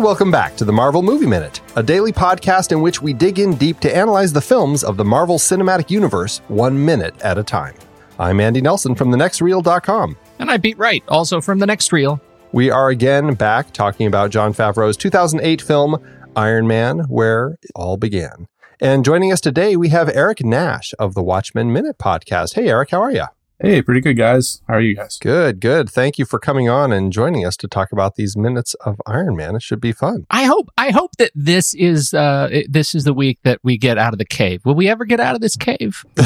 And 0.00 0.06
welcome 0.06 0.30
back 0.30 0.56
to 0.56 0.64
the 0.64 0.72
Marvel 0.72 1.02
Movie 1.02 1.26
Minute, 1.26 1.60
a 1.76 1.82
daily 1.82 2.10
podcast 2.10 2.72
in 2.72 2.80
which 2.80 3.02
we 3.02 3.12
dig 3.12 3.38
in 3.38 3.54
deep 3.56 3.80
to 3.80 3.94
analyze 3.94 4.32
the 4.32 4.40
films 4.40 4.82
of 4.82 4.96
the 4.96 5.04
Marvel 5.04 5.36
Cinematic 5.36 5.90
Universe 5.90 6.38
one 6.48 6.82
minute 6.82 7.20
at 7.20 7.36
a 7.36 7.42
time. 7.42 7.74
I'm 8.18 8.40
Andy 8.40 8.62
Nelson 8.62 8.94
from 8.94 9.10
thenextreel.com. 9.10 10.16
And 10.38 10.50
I 10.50 10.56
Pete 10.56 10.78
Wright, 10.78 11.04
also 11.06 11.42
from 11.42 11.58
the 11.58 11.66
next 11.66 11.92
reel. 11.92 12.18
We 12.50 12.70
are 12.70 12.88
again 12.88 13.34
back 13.34 13.74
talking 13.74 14.06
about 14.06 14.30
Jon 14.30 14.54
Favreau's 14.54 14.96
2008 14.96 15.60
film 15.60 15.98
Iron 16.34 16.66
Man, 16.66 17.00
where 17.00 17.58
it 17.62 17.70
all 17.74 17.98
began. 17.98 18.48
And 18.80 19.04
joining 19.04 19.32
us 19.32 19.42
today, 19.42 19.76
we 19.76 19.90
have 19.90 20.08
Eric 20.08 20.42
Nash 20.42 20.94
of 20.98 21.12
the 21.12 21.22
Watchmen 21.22 21.74
Minute 21.74 21.98
podcast. 21.98 22.54
Hey, 22.54 22.70
Eric, 22.70 22.88
how 22.88 23.02
are 23.02 23.12
you? 23.12 23.26
Hey, 23.62 23.82
pretty 23.82 24.00
good, 24.00 24.16
guys. 24.16 24.62
How 24.68 24.74
are 24.74 24.80
you 24.80 24.96
guys? 24.96 25.18
Good, 25.18 25.60
good. 25.60 25.90
Thank 25.90 26.18
you 26.18 26.24
for 26.24 26.38
coming 26.38 26.70
on 26.70 26.92
and 26.92 27.12
joining 27.12 27.44
us 27.44 27.58
to 27.58 27.68
talk 27.68 27.92
about 27.92 28.14
these 28.14 28.34
minutes 28.34 28.72
of 28.86 28.98
Iron 29.06 29.36
Man. 29.36 29.54
It 29.54 29.62
should 29.62 29.82
be 29.82 29.92
fun. 29.92 30.26
I 30.30 30.44
hope 30.44 30.70
I 30.78 30.90
hope 30.90 31.16
that 31.18 31.30
this 31.34 31.74
is 31.74 32.14
uh 32.14 32.62
this 32.70 32.94
is 32.94 33.04
the 33.04 33.12
week 33.12 33.38
that 33.42 33.60
we 33.62 33.76
get 33.76 33.98
out 33.98 34.14
of 34.14 34.18
the 34.18 34.24
cave. 34.24 34.64
Will 34.64 34.74
we 34.74 34.88
ever 34.88 35.04
get 35.04 35.20
out 35.20 35.34
of 35.34 35.42
this 35.42 35.56
cave? 35.56 36.06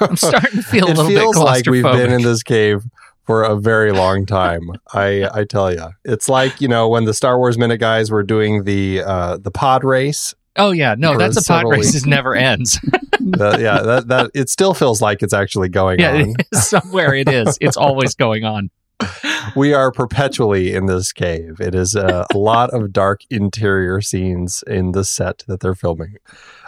I'm 0.00 0.16
starting 0.16 0.56
to 0.56 0.62
feel 0.62 0.88
a 0.88 0.90
it 0.90 0.96
little 0.96 1.08
bit 1.08 1.18
feels 1.20 1.36
like 1.36 1.66
we've 1.66 1.84
been 1.84 2.12
in 2.12 2.22
this 2.22 2.42
cave 2.42 2.82
for 3.22 3.44
a 3.44 3.54
very 3.54 3.92
long 3.92 4.26
time. 4.26 4.72
I 4.92 5.28
I 5.32 5.44
tell 5.44 5.72
you, 5.72 5.90
it's 6.04 6.28
like 6.28 6.60
you 6.60 6.66
know 6.66 6.88
when 6.88 7.04
the 7.04 7.14
Star 7.14 7.38
Wars 7.38 7.56
Minute 7.56 7.78
guys 7.78 8.10
were 8.10 8.24
doing 8.24 8.64
the 8.64 9.02
uh, 9.06 9.36
the 9.36 9.52
pod 9.52 9.84
race. 9.84 10.34
Oh 10.56 10.70
yeah, 10.70 10.94
no, 10.96 11.16
that's 11.16 11.36
a 11.36 11.42
pod 11.42 11.64
race. 11.68 11.94
It 11.94 12.06
never 12.06 12.34
ends. 12.34 12.80
Yeah, 13.18 13.82
that 13.82 14.08
that 14.08 14.30
it 14.34 14.48
still 14.48 14.72
feels 14.72 15.02
like 15.02 15.20
it's 15.20 15.32
actually 15.32 15.68
going 15.68 15.98
yeah, 15.98 16.12
on. 16.12 16.34
somewhere 16.52 17.12
it 17.12 17.28
is. 17.28 17.58
It's 17.60 17.76
always 17.76 18.14
going 18.14 18.44
on. 18.44 18.70
we 19.56 19.72
are 19.72 19.90
perpetually 19.90 20.74
in 20.74 20.86
this 20.86 21.12
cave. 21.12 21.60
It 21.60 21.74
is 21.74 21.94
a, 21.94 22.26
a 22.32 22.38
lot 22.38 22.70
of 22.70 22.92
dark 22.92 23.22
interior 23.30 24.00
scenes 24.00 24.62
in 24.66 24.92
the 24.92 25.04
set 25.04 25.44
that 25.48 25.60
they're 25.60 25.74
filming. 25.74 26.16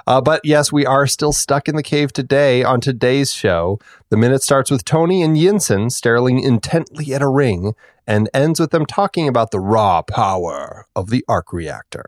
Uh, 0.06 0.20
but 0.20 0.40
yes, 0.44 0.72
we 0.72 0.86
are 0.86 1.06
still 1.06 1.32
stuck 1.32 1.68
in 1.68 1.76
the 1.76 1.82
cave 1.82 2.12
today. 2.12 2.64
On 2.64 2.80
today's 2.80 3.32
show, 3.32 3.78
the 4.08 4.16
minute 4.16 4.42
starts 4.42 4.70
with 4.70 4.84
Tony 4.84 5.22
and 5.22 5.36
Yinsen 5.36 5.92
staring 5.92 6.38
intently 6.38 7.12
at 7.14 7.22
a 7.22 7.28
ring 7.28 7.74
and 8.06 8.30
ends 8.32 8.58
with 8.58 8.70
them 8.70 8.86
talking 8.86 9.28
about 9.28 9.50
the 9.50 9.60
raw 9.60 10.02
power 10.02 10.86
of 10.96 11.10
the 11.10 11.24
arc 11.28 11.52
reactor. 11.52 12.06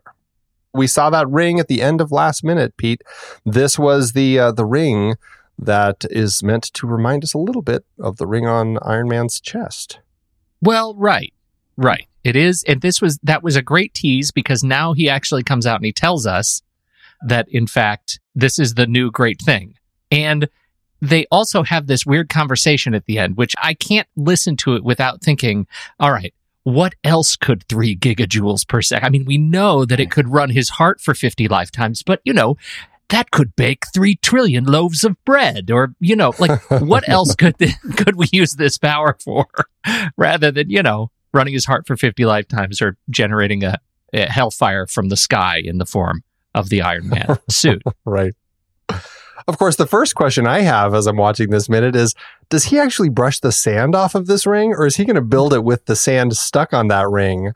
We 0.73 0.87
saw 0.87 1.09
that 1.09 1.29
ring 1.29 1.59
at 1.59 1.67
the 1.67 1.81
end 1.81 2.01
of 2.01 2.11
last 2.11 2.43
minute, 2.43 2.77
Pete. 2.77 3.01
This 3.45 3.77
was 3.77 4.13
the 4.13 4.39
uh, 4.39 4.51
the 4.51 4.65
ring 4.65 5.15
that 5.61 6.05
is 6.09 6.41
meant 6.41 6.63
to 6.73 6.87
remind 6.87 7.23
us 7.23 7.33
a 7.33 7.37
little 7.37 7.61
bit 7.61 7.85
of 7.99 8.17
the 8.17 8.27
ring 8.27 8.47
on 8.47 8.79
Iron 8.81 9.07
Man's 9.07 9.39
chest. 9.39 9.99
Well, 10.61 10.95
right. 10.95 11.33
Right. 11.77 12.07
It 12.23 12.35
is 12.35 12.63
and 12.67 12.81
this 12.81 13.01
was 13.01 13.19
that 13.23 13.43
was 13.43 13.55
a 13.55 13.61
great 13.61 13.93
tease 13.93 14.31
because 14.31 14.63
now 14.63 14.93
he 14.93 15.09
actually 15.09 15.43
comes 15.43 15.65
out 15.65 15.77
and 15.77 15.85
he 15.85 15.93
tells 15.93 16.27
us 16.27 16.61
that 17.27 17.47
in 17.49 17.67
fact 17.67 18.19
this 18.35 18.59
is 18.59 18.75
the 18.75 18.87
new 18.87 19.11
great 19.11 19.41
thing. 19.41 19.75
And 20.11 20.49
they 21.01 21.25
also 21.31 21.63
have 21.63 21.87
this 21.87 22.05
weird 22.05 22.29
conversation 22.29 22.93
at 22.93 23.05
the 23.05 23.17
end 23.17 23.37
which 23.37 23.55
I 23.61 23.73
can't 23.73 24.07
listen 24.15 24.55
to 24.57 24.75
it 24.75 24.83
without 24.83 25.21
thinking, 25.21 25.65
all 25.99 26.11
right, 26.11 26.33
what 26.63 26.93
else 27.03 27.35
could 27.35 27.63
3 27.67 27.95
gigajoules 27.97 28.67
per 28.67 28.81
second? 28.81 29.05
I 29.05 29.09
mean, 29.09 29.25
we 29.25 29.37
know 29.37 29.85
that 29.85 29.99
it 29.99 30.11
could 30.11 30.29
run 30.29 30.49
his 30.49 30.69
heart 30.69 31.01
for 31.01 31.13
50 31.13 31.47
lifetimes, 31.47 32.03
but 32.03 32.21
you 32.23 32.33
know, 32.33 32.57
that 33.09 33.31
could 33.31 33.55
bake 33.55 33.83
3 33.93 34.15
trillion 34.17 34.65
loaves 34.65 35.03
of 35.03 35.21
bread 35.25 35.69
or 35.69 35.93
you 35.99 36.15
know, 36.15 36.33
like 36.39 36.61
what 36.69 37.03
else 37.09 37.35
could 37.35 37.57
th- 37.57 37.75
could 37.97 38.15
we 38.15 38.27
use 38.31 38.53
this 38.53 38.77
power 38.77 39.17
for 39.23 39.45
rather 40.17 40.51
than 40.51 40.69
you 40.69 40.81
know 40.83 41.11
running 41.33 41.53
his 41.53 41.65
heart 41.65 41.87
for 41.87 41.95
50 41.97 42.25
lifetimes 42.25 42.81
or 42.81 42.97
generating 43.09 43.63
a, 43.63 43.79
a 44.13 44.25
hellfire 44.25 44.85
from 44.87 45.09
the 45.09 45.17
sky 45.17 45.61
in 45.63 45.77
the 45.77 45.85
form 45.85 46.23
of 46.53 46.69
the 46.69 46.81
iron 46.81 47.07
man 47.09 47.37
suit 47.49 47.81
Right. 48.05 48.33
Of 49.47 49.57
course, 49.57 49.75
the 49.75 49.87
first 49.87 50.15
question 50.15 50.47
I 50.47 50.61
have 50.61 50.93
as 50.93 51.07
I'm 51.07 51.17
watching 51.17 51.49
this 51.49 51.69
minute 51.69 51.95
is 51.95 52.15
Does 52.49 52.65
he 52.65 52.79
actually 52.79 53.09
brush 53.09 53.39
the 53.39 53.51
sand 53.51 53.95
off 53.95 54.15
of 54.15 54.27
this 54.27 54.45
ring, 54.45 54.73
or 54.73 54.85
is 54.85 54.97
he 54.97 55.05
going 55.05 55.15
to 55.15 55.21
build 55.21 55.53
it 55.53 55.63
with 55.63 55.85
the 55.85 55.95
sand 55.95 56.35
stuck 56.35 56.73
on 56.73 56.87
that 56.87 57.09
ring? 57.09 57.53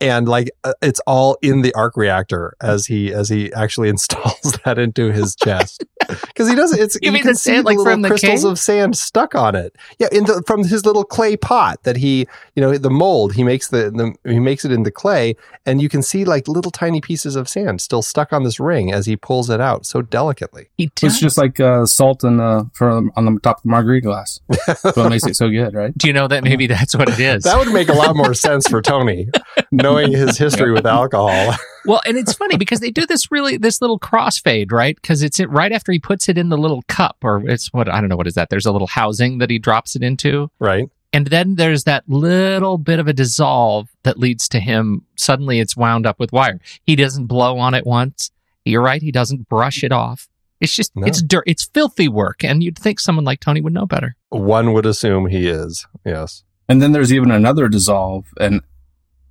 And 0.00 0.28
like 0.28 0.50
uh, 0.62 0.74
it's 0.80 1.00
all 1.06 1.36
in 1.42 1.62
the 1.62 1.74
arc 1.74 1.96
reactor 1.96 2.54
as 2.60 2.86
he 2.86 3.12
as 3.12 3.28
he 3.28 3.52
actually 3.52 3.88
installs 3.94 4.58
that 4.64 4.78
into 4.78 5.12
his 5.12 5.34
chest 5.34 5.84
because 6.26 6.48
he 6.48 6.54
doesn't. 6.54 6.80
It's 6.80 6.98
You 7.02 7.12
mean 7.12 7.22
can 7.22 7.32
the 7.32 7.36
see 7.38 7.52
sand, 7.52 7.64
like, 7.64 7.76
little 7.78 7.92
from 7.92 8.02
the 8.02 8.08
crystals 8.08 8.42
cave? 8.42 8.50
of 8.50 8.58
sand 8.58 8.96
stuck 8.96 9.34
on 9.34 9.54
it. 9.54 9.76
Yeah, 9.98 10.08
in 10.12 10.24
the, 10.24 10.42
from 10.46 10.64
his 10.64 10.84
little 10.84 11.04
clay 11.04 11.36
pot 11.36 11.82
that 11.84 11.96
he 11.96 12.26
you 12.54 12.62
know 12.62 12.76
the 12.76 12.90
mold 12.90 13.34
he 13.34 13.44
makes 13.44 13.68
the, 13.68 13.90
the 13.90 14.30
he 14.30 14.40
makes 14.40 14.64
it 14.64 14.72
in 14.72 14.82
the 14.82 14.90
clay, 14.90 15.36
and 15.66 15.80
you 15.82 15.88
can 15.88 16.02
see 16.02 16.24
like 16.24 16.48
little 16.48 16.70
tiny 16.70 17.00
pieces 17.00 17.36
of 17.36 17.48
sand 17.48 17.80
still 17.80 18.02
stuck 18.02 18.32
on 18.32 18.42
this 18.42 18.58
ring 18.58 18.92
as 18.92 19.06
he 19.06 19.16
pulls 19.16 19.50
it 19.50 19.60
out 19.60 19.86
so 19.86 20.02
delicately. 20.02 20.68
he 20.76 20.90
It's 21.02 21.20
just 21.20 21.38
like 21.38 21.60
uh, 21.60 21.86
salt 21.86 22.24
in 22.24 22.38
the 22.38 22.68
from 22.72 23.12
on 23.16 23.24
the 23.24 23.40
top 23.40 23.58
of 23.58 23.62
the 23.64 23.68
margarita 23.68 24.06
glass. 24.06 24.40
That's 24.66 24.96
what 24.96 25.10
makes 25.10 25.26
it 25.26 25.36
so 25.36 25.48
good, 25.48 25.74
right? 25.74 25.96
do 25.96 26.06
you 26.06 26.12
know 26.12 26.28
that 26.28 26.44
maybe 26.44 26.66
that's 26.66 26.94
what 26.96 27.08
it 27.08 27.20
is 27.20 27.44
That 27.44 27.58
would 27.58 27.72
make 27.72 27.88
a 27.88 27.92
lot 27.94 28.16
more 28.16 28.34
sense 28.34 28.66
for 28.68 28.80
Tony, 28.82 29.28
knowing 29.70 30.12
his 30.12 30.38
history 30.38 30.72
with 30.72 30.86
alcohol. 30.86 31.54
well 31.88 32.00
and 32.06 32.16
it's 32.16 32.34
funny 32.34 32.56
because 32.56 32.78
they 32.78 32.90
do 32.92 33.04
this 33.06 33.32
really 33.32 33.56
this 33.56 33.80
little 33.80 33.98
crossfade 33.98 34.70
right 34.70 34.94
because 34.94 35.22
it's 35.22 35.40
it 35.40 35.50
right 35.50 35.72
after 35.72 35.90
he 35.90 35.98
puts 35.98 36.28
it 36.28 36.38
in 36.38 36.48
the 36.48 36.56
little 36.56 36.82
cup 36.88 37.16
or 37.24 37.42
it's 37.48 37.72
what 37.72 37.88
i 37.88 38.00
don't 38.00 38.08
know 38.08 38.16
what 38.16 38.28
is 38.28 38.34
that 38.34 38.48
there's 38.50 38.66
a 38.66 38.70
little 38.70 38.86
housing 38.86 39.38
that 39.38 39.50
he 39.50 39.58
drops 39.58 39.96
it 39.96 40.02
into 40.02 40.48
Right? 40.60 40.88
And 41.10 41.28
then 41.28 41.54
there's 41.54 41.84
that 41.84 42.04
little 42.06 42.76
bit 42.76 42.98
of 42.98 43.08
a 43.08 43.14
dissolve 43.14 43.88
that 44.02 44.18
leads 44.18 44.46
to 44.50 44.60
him 44.60 45.06
suddenly 45.16 45.58
it's 45.58 45.74
wound 45.74 46.04
up 46.06 46.20
with 46.20 46.32
wire. 46.32 46.60
He 46.84 46.96
doesn't 46.96 47.28
blow 47.28 47.58
on 47.58 47.72
it 47.72 47.86
once. 47.86 48.30
You're 48.66 48.82
right, 48.82 49.00
he 49.00 49.10
doesn't 49.10 49.48
brush 49.48 49.82
it 49.82 49.90
off. 49.90 50.28
It's 50.60 50.74
just 50.74 50.94
No. 50.94 51.06
it's 51.06 51.22
dirt 51.22 51.44
it's 51.46 51.64
filthy 51.64 52.08
work 52.08 52.44
and 52.44 52.62
you'd 52.62 52.78
think 52.78 53.00
someone 53.00 53.24
like 53.24 53.40
Tony 53.40 53.62
would 53.62 53.72
know 53.72 53.86
better. 53.86 54.16
One 54.28 54.74
would 54.74 54.84
assume 54.84 55.28
he 55.28 55.48
is. 55.48 55.86
Yes. 56.04 56.44
And 56.68 56.82
then 56.82 56.92
there's 56.92 57.10
even 57.12 57.30
another 57.30 57.68
dissolve, 57.68 58.26
and 58.38 58.60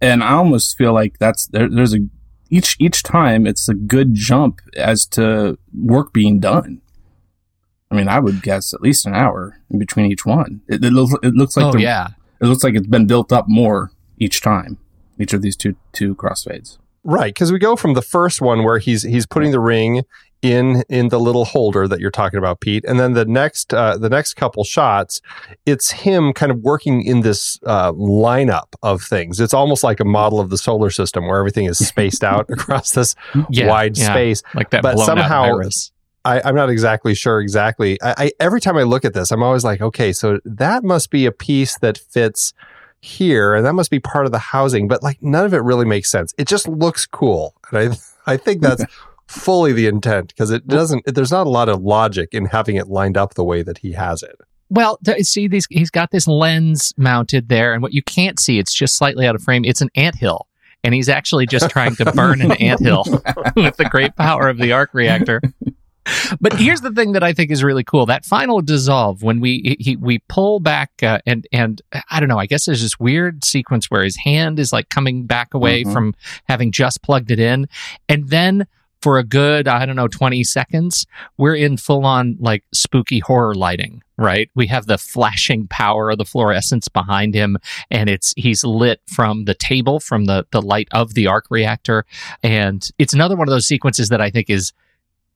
and 0.01 0.23
I 0.23 0.31
almost 0.31 0.75
feel 0.77 0.93
like 0.93 1.19
that's 1.19 1.45
there, 1.45 1.69
there's 1.69 1.93
a 1.93 1.99
each 2.49 2.75
each 2.79 3.03
time 3.03 3.45
it's 3.47 3.67
a 3.69 3.73
good 3.73 4.13
jump 4.13 4.61
as 4.75 5.05
to 5.07 5.57
work 5.77 6.13
being 6.13 6.39
done. 6.39 6.81
I 7.89 7.95
mean, 7.95 8.07
I 8.09 8.19
would 8.19 8.41
guess 8.41 8.73
at 8.73 8.81
least 8.81 9.05
an 9.05 9.13
hour 9.15 9.59
in 9.69 9.79
between 9.79 10.11
each 10.11 10.25
one. 10.25 10.61
It, 10.67 10.83
it 10.83 10.91
looks 10.91 11.13
it 11.23 11.33
looks 11.33 11.55
like 11.55 11.65
oh 11.67 11.71
the- 11.71 11.81
yeah. 11.81 12.09
it 12.41 12.45
looks 12.47 12.63
like 12.63 12.75
it's 12.75 12.87
been 12.87 13.07
built 13.07 13.31
up 13.31 13.45
more 13.47 13.91
each 14.17 14.41
time. 14.41 14.77
Each 15.19 15.33
of 15.33 15.41
these 15.41 15.55
two 15.55 15.75
two 15.93 16.15
crossfades. 16.15 16.77
Right, 17.03 17.33
because 17.33 17.53
we 17.53 17.59
go 17.59 17.77
from 17.77 17.93
the 17.93 18.01
first 18.01 18.41
one 18.41 18.63
where 18.65 18.79
he's 18.79 19.03
he's 19.03 19.25
putting 19.25 19.51
the 19.51 19.59
ring 19.61 20.03
in 20.41 20.83
in 20.89 21.09
the 21.09 21.19
little 21.19 21.45
holder 21.45 21.87
that 21.87 21.99
you're 21.99 22.11
talking 22.11 22.37
about, 22.37 22.59
Pete, 22.59 22.85
and 22.85 22.99
then 22.99 23.13
the 23.13 23.25
next 23.25 23.73
uh, 23.73 23.97
the 23.97 24.09
next 24.09 24.35
couple 24.35 24.63
shots, 24.63 25.21
it's 25.65 25.91
him 25.91 26.31
kind 26.33 26.51
of 26.51 26.59
working 26.59 27.03
in 27.03 27.21
this 27.21 27.59
uh, 27.65 27.91
lineup 27.93 28.73
of 28.83 29.01
things. 29.01 29.39
It's 29.39 29.53
almost 29.53 29.83
like 29.83 29.99
a 29.99 30.05
model 30.05 30.39
of 30.39 30.49
the 30.49 30.57
solar 30.57 30.89
system 30.89 31.27
where 31.27 31.39
everything 31.39 31.65
is 31.65 31.77
spaced 31.79 32.23
out 32.23 32.47
across 32.49 32.91
this 32.91 33.15
Yeah. 33.49 33.67
wide 33.67 33.97
yeah. 33.97 34.11
space. 34.11 34.43
Like 34.53 34.69
that 34.71 34.83
But 34.83 34.97
somehow-. 34.99 35.59
I, 36.25 36.41
I'm 36.43 36.55
not 36.55 36.69
exactly 36.69 37.15
sure 37.15 37.39
exactly. 37.39 37.97
I, 38.01 38.13
I 38.17 38.31
every 38.39 38.59
time 38.59 38.75
I 38.77 38.83
look 38.83 39.05
at 39.05 39.13
this, 39.13 39.31
I'm 39.31 39.41
always 39.41 39.63
like, 39.63 39.81
okay, 39.81 40.11
so 40.11 40.39
that 40.43 40.83
must 40.83 41.09
be 41.09 41.25
a 41.25 41.31
piece 41.31 41.77
that 41.79 41.97
fits 41.97 42.53
here, 42.99 43.55
and 43.55 43.65
that 43.65 43.73
must 43.73 43.89
be 43.89 43.99
part 43.99 44.25
of 44.25 44.31
the 44.33 44.39
housing. 44.39 44.87
But 44.87 45.01
like, 45.03 45.21
none 45.21 45.45
of 45.45 45.53
it 45.53 45.63
really 45.63 45.85
makes 45.85 46.11
sense. 46.11 46.33
It 46.37 46.47
just 46.47 46.67
looks 46.67 47.05
cool, 47.05 47.53
and 47.71 47.93
I 48.27 48.33
I 48.33 48.37
think 48.37 48.61
that's 48.61 48.83
fully 49.27 49.73
the 49.73 49.87
intent 49.87 50.29
because 50.29 50.51
it 50.51 50.67
doesn't. 50.67 51.03
There's 51.05 51.31
not 51.31 51.47
a 51.47 51.49
lot 51.49 51.69
of 51.69 51.81
logic 51.81 52.29
in 52.31 52.45
having 52.45 52.75
it 52.75 52.87
lined 52.87 53.17
up 53.17 53.33
the 53.35 53.43
way 53.43 53.61
that 53.63 53.79
he 53.79 53.91
has 53.93 54.23
it. 54.23 54.35
Well, 54.69 54.97
th- 55.05 55.23
see 55.25 55.47
these 55.47 55.65
he's 55.69 55.89
got 55.89 56.11
this 56.11 56.27
lens 56.27 56.93
mounted 56.97 57.49
there 57.49 57.73
and 57.73 57.81
what 57.81 57.93
you 57.93 58.01
can't 58.03 58.39
see 58.39 58.59
it's 58.59 58.73
just 58.73 58.97
slightly 58.97 59.25
out 59.25 59.35
of 59.35 59.41
frame. 59.43 59.63
It's 59.65 59.81
an 59.81 59.89
anthill. 59.95 60.47
And 60.83 60.93
he's 60.93 61.09
actually 61.09 61.45
just 61.47 61.69
trying 61.71 61.95
to 61.95 62.11
burn 62.11 62.41
an 62.41 62.51
anthill 62.53 63.03
with 63.55 63.77
the 63.77 63.87
great 63.89 64.15
power 64.15 64.47
of 64.47 64.57
the 64.57 64.71
arc 64.73 64.93
reactor. 64.93 65.41
But 66.39 66.53
here's 66.53 66.79
the 66.79 66.91
thing 66.91 67.11
that 67.13 67.23
I 67.23 67.33
think 67.33 67.51
is 67.51 67.63
really 67.65 67.83
cool: 67.83 68.05
that 68.05 68.23
final 68.25 68.61
dissolve 68.61 69.23
when 69.23 69.41
we 69.41 69.75
he, 69.79 69.97
we 69.97 70.19
pull 70.29 70.61
back 70.61 70.91
uh, 71.03 71.19
and 71.25 71.45
and 71.51 71.81
I 72.09 72.19
don't 72.21 72.29
know. 72.29 72.37
I 72.39 72.45
guess 72.45 72.65
there's 72.65 72.81
this 72.81 72.97
weird 72.97 73.43
sequence 73.43 73.91
where 73.91 74.03
his 74.03 74.15
hand 74.15 74.57
is 74.59 74.71
like 74.71 74.87
coming 74.89 75.25
back 75.25 75.53
away 75.53 75.83
Mhm. 75.83 75.91
from 75.91 76.15
having 76.47 76.71
just 76.71 77.01
plugged 77.03 77.29
it 77.31 77.39
in, 77.39 77.67
and 78.07 78.29
then 78.29 78.67
for 79.07 79.17
a 79.17 79.23
good 79.23 79.69
I 79.69 79.85
don't 79.85 79.95
know 79.95 80.09
20 80.09 80.43
seconds, 80.43 81.07
we're 81.37 81.55
in 81.55 81.77
full 81.77 82.05
on 82.05 82.35
like 82.41 82.65
spooky 82.73 83.19
horror 83.19 83.55
lighting. 83.55 84.03
Right? 84.17 84.49
We 84.53 84.67
have 84.67 84.87
the 84.87 84.97
flashing 84.97 85.65
power 85.67 86.09
of 86.09 86.17
the 86.17 86.25
fluorescence 86.25 86.89
behind 86.89 87.33
him, 87.33 87.57
and 87.89 88.09
it's 88.09 88.33
he's 88.35 88.65
lit 88.65 88.99
from 89.07 89.45
the 89.45 89.53
table 89.53 90.01
from 90.01 90.25
the 90.25 90.45
the 90.51 90.61
light 90.61 90.89
of 90.91 91.13
the 91.13 91.25
arc 91.25 91.45
reactor, 91.49 92.05
and 92.43 92.89
it's 92.99 93.13
another 93.13 93.37
one 93.37 93.47
of 93.47 93.51
those 93.51 93.65
sequences 93.65 94.09
that 94.09 94.19
I 94.19 94.29
think 94.29 94.49
is 94.49 94.73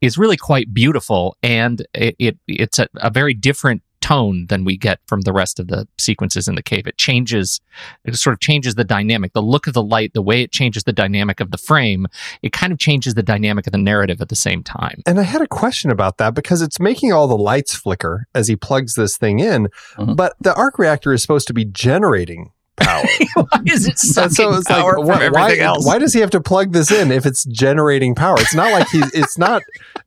is 0.01 0.17
really 0.17 0.35
quite 0.35 0.73
beautiful 0.73 1.37
and 1.41 1.85
it, 1.93 2.15
it 2.19 2.37
it's 2.47 2.79
a, 2.79 2.89
a 2.95 3.09
very 3.09 3.35
different 3.35 3.83
tone 4.11 4.45
than 4.49 4.65
we 4.65 4.77
get 4.77 4.99
from 5.07 5.21
the 5.21 5.31
rest 5.33 5.59
of 5.59 5.67
the 5.67 5.87
sequences 5.97 6.47
in 6.47 6.55
the 6.55 6.61
cave. 6.63 6.85
It 6.87 6.97
changes, 6.97 7.61
it 8.03 8.15
sort 8.15 8.33
of 8.33 8.39
changes 8.39 8.75
the 8.75 8.83
dynamic, 8.83 9.33
the 9.33 9.41
look 9.41 9.67
of 9.67 9.73
the 9.73 9.83
light, 9.83 10.13
the 10.13 10.21
way 10.21 10.41
it 10.41 10.51
changes 10.51 10.83
the 10.83 10.93
dynamic 10.93 11.39
of 11.39 11.51
the 11.51 11.57
frame. 11.57 12.07
It 12.41 12.51
kind 12.51 12.73
of 12.73 12.79
changes 12.79 13.13
the 13.13 13.23
dynamic 13.23 13.67
of 13.67 13.71
the 13.71 13.77
narrative 13.77 14.21
at 14.21 14.29
the 14.29 14.35
same 14.35 14.63
time. 14.63 15.01
And 15.05 15.19
I 15.19 15.23
had 15.23 15.41
a 15.41 15.47
question 15.47 15.91
about 15.91 16.17
that 16.17 16.33
because 16.33 16.61
it's 16.61 16.79
making 16.79 17.13
all 17.13 17.27
the 17.27 17.37
lights 17.37 17.73
flicker 17.75 18.27
as 18.35 18.47
he 18.47 18.55
plugs 18.55 18.95
this 18.95 19.17
thing 19.17 19.39
in, 19.39 19.69
Mhm. 19.97 20.15
but 20.17 20.35
the 20.41 20.53
arc 20.55 20.77
reactor 20.77 21.13
is 21.13 21.21
supposed 21.21 21.47
to 21.47 21.53
be 21.53 21.65
generating 21.65 22.51
power. 22.77 23.03
why 23.35 23.59
is 23.67 23.87
it 23.87 23.97
sucking 23.99 24.31
so 24.31 24.53
it's 24.55 24.67
power 24.67 24.97
like, 24.97 25.05
from 25.07 25.19
wh- 25.19 25.23
everything 25.23 25.59
why, 25.59 25.65
else? 25.65 25.85
why 25.85 25.97
does 25.99 26.13
he 26.13 26.19
have 26.19 26.31
to 26.31 26.41
plug 26.41 26.73
this 26.73 26.91
in 26.91 27.11
if 27.11 27.25
it's 27.25 27.45
generating 27.45 28.15
power? 28.15 28.35
It's 28.39 28.55
not 28.55 28.71
like 28.71 28.87
he's, 28.89 29.09
it's 29.13 29.37
not, 29.37 29.61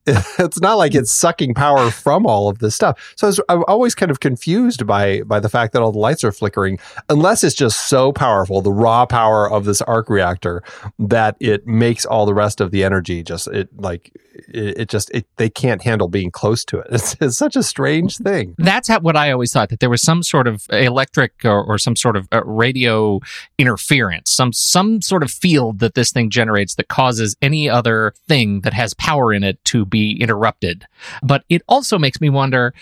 it's 0.38 0.60
not 0.60 0.74
like 0.74 0.94
it's 0.94 1.12
sucking 1.12 1.54
power 1.54 1.90
from 2.04 2.26
all 2.26 2.48
of 2.48 2.58
this 2.58 2.74
stuff. 2.74 3.14
So 3.16 3.30
I 3.48 3.54
I'm 3.54 3.64
always 3.66 3.94
kind 3.94 4.10
of 4.10 4.20
confused 4.20 4.86
by, 4.86 5.22
by 5.22 5.40
the 5.40 5.48
fact 5.48 5.72
that 5.72 5.82
all 5.82 5.92
the 5.92 5.98
lights 5.98 6.24
are 6.24 6.32
flickering, 6.32 6.78
unless 7.08 7.42
it's 7.42 7.54
just 7.54 7.88
so 7.88 8.12
powerful, 8.12 8.60
the 8.60 8.72
raw 8.72 9.06
power 9.06 9.50
of 9.50 9.64
this 9.64 9.80
arc 9.82 10.10
reactor 10.10 10.62
that 10.98 11.36
it 11.40 11.66
makes 11.66 12.04
all 12.04 12.26
the 12.26 12.34
rest 12.34 12.60
of 12.60 12.70
the 12.70 12.84
energy 12.84 13.22
just, 13.22 13.46
it 13.48 13.68
like, 13.78 14.12
it, 14.48 14.78
it 14.78 14.88
just, 14.88 15.10
it, 15.10 15.26
they 15.36 15.48
can't 15.48 15.82
handle 15.82 16.08
being 16.08 16.30
close 16.30 16.64
to 16.66 16.78
it. 16.78 16.86
It's, 16.94 17.16
it's 17.20 17.36
such 17.36 17.56
a 17.56 17.62
strange 17.62 18.18
thing. 18.18 18.54
That's 18.56 18.88
how, 18.88 19.00
what 19.00 19.16
I 19.16 19.32
always 19.32 19.52
thought 19.52 19.68
that 19.70 19.80
there 19.80 19.90
was 19.90 20.00
some 20.00 20.22
sort 20.22 20.46
of 20.46 20.64
electric 20.70 21.44
or, 21.44 21.62
or 21.64 21.76
some 21.76 21.96
sort 21.96 22.16
of 22.16 22.28
uh, 22.32 22.42
radio 22.44 23.20
interference, 23.58 24.32
some 24.32 24.52
some 24.52 25.02
sort 25.02 25.22
of 25.22 25.30
field 25.30 25.80
that 25.80 25.94
this 25.94 26.12
thing 26.12 26.30
generates 26.30 26.76
that 26.76 26.88
causes 26.88 27.36
any 27.42 27.68
other 27.68 28.14
thing 28.28 28.60
that 28.60 28.72
has 28.72 28.94
power 28.94 29.32
in 29.32 29.42
it 29.42 29.62
to 29.66 29.84
be 29.94 30.20
interrupted. 30.20 30.86
But 31.22 31.44
it 31.48 31.62
also 31.68 31.98
makes 31.98 32.20
me 32.20 32.28
wonder. 32.28 32.74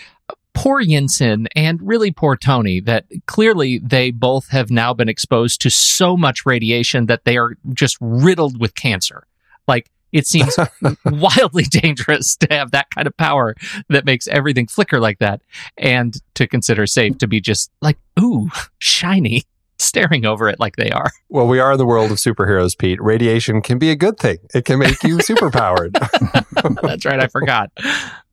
Poor 0.55 0.83
Yinsen 0.83 1.47
and 1.55 1.81
really 1.81 2.11
poor 2.11 2.37
Tony, 2.37 2.79
that 2.81 3.05
clearly 3.25 3.79
they 3.79 4.11
both 4.11 4.49
have 4.49 4.69
now 4.69 4.93
been 4.93 5.09
exposed 5.09 5.59
to 5.61 5.71
so 5.71 6.15
much 6.15 6.45
radiation 6.45 7.07
that 7.07 7.25
they 7.25 7.37
are 7.37 7.57
just 7.73 7.97
riddled 7.99 8.59
with 8.59 8.75
cancer. 8.75 9.25
Like, 9.67 9.89
it 10.11 10.27
seems 10.27 10.55
wildly 11.05 11.63
dangerous 11.63 12.35
to 12.37 12.47
have 12.51 12.69
that 12.69 12.91
kind 12.91 13.07
of 13.07 13.17
power 13.17 13.55
that 13.89 14.05
makes 14.05 14.27
everything 14.27 14.67
flicker 14.67 14.99
like 14.99 15.17
that 15.17 15.41
and 15.75 16.21
to 16.35 16.47
consider 16.47 16.85
safe 16.85 17.17
to 17.17 17.27
be 17.27 17.41
just 17.41 17.71
like 17.81 17.97
ooh 18.21 18.49
shiny 18.77 19.43
staring 19.83 20.25
over 20.25 20.47
it 20.49 20.59
like 20.59 20.75
they 20.75 20.89
are 20.91 21.11
Well, 21.29 21.47
we 21.47 21.59
are 21.59 21.71
in 21.71 21.77
the 21.79 21.85
world 21.85 22.11
of 22.11 22.17
superheroes, 22.17 22.77
Pete. 22.77 23.01
Radiation 23.01 23.61
can 23.61 23.79
be 23.79 23.89
a 23.89 23.95
good 23.95 24.19
thing. 24.19 24.37
It 24.53 24.65
can 24.65 24.77
make 24.77 25.01
you 25.03 25.17
superpowered. 25.17 25.93
that's 26.81 27.05
right 27.05 27.19
i 27.19 27.27
forgot 27.27 27.71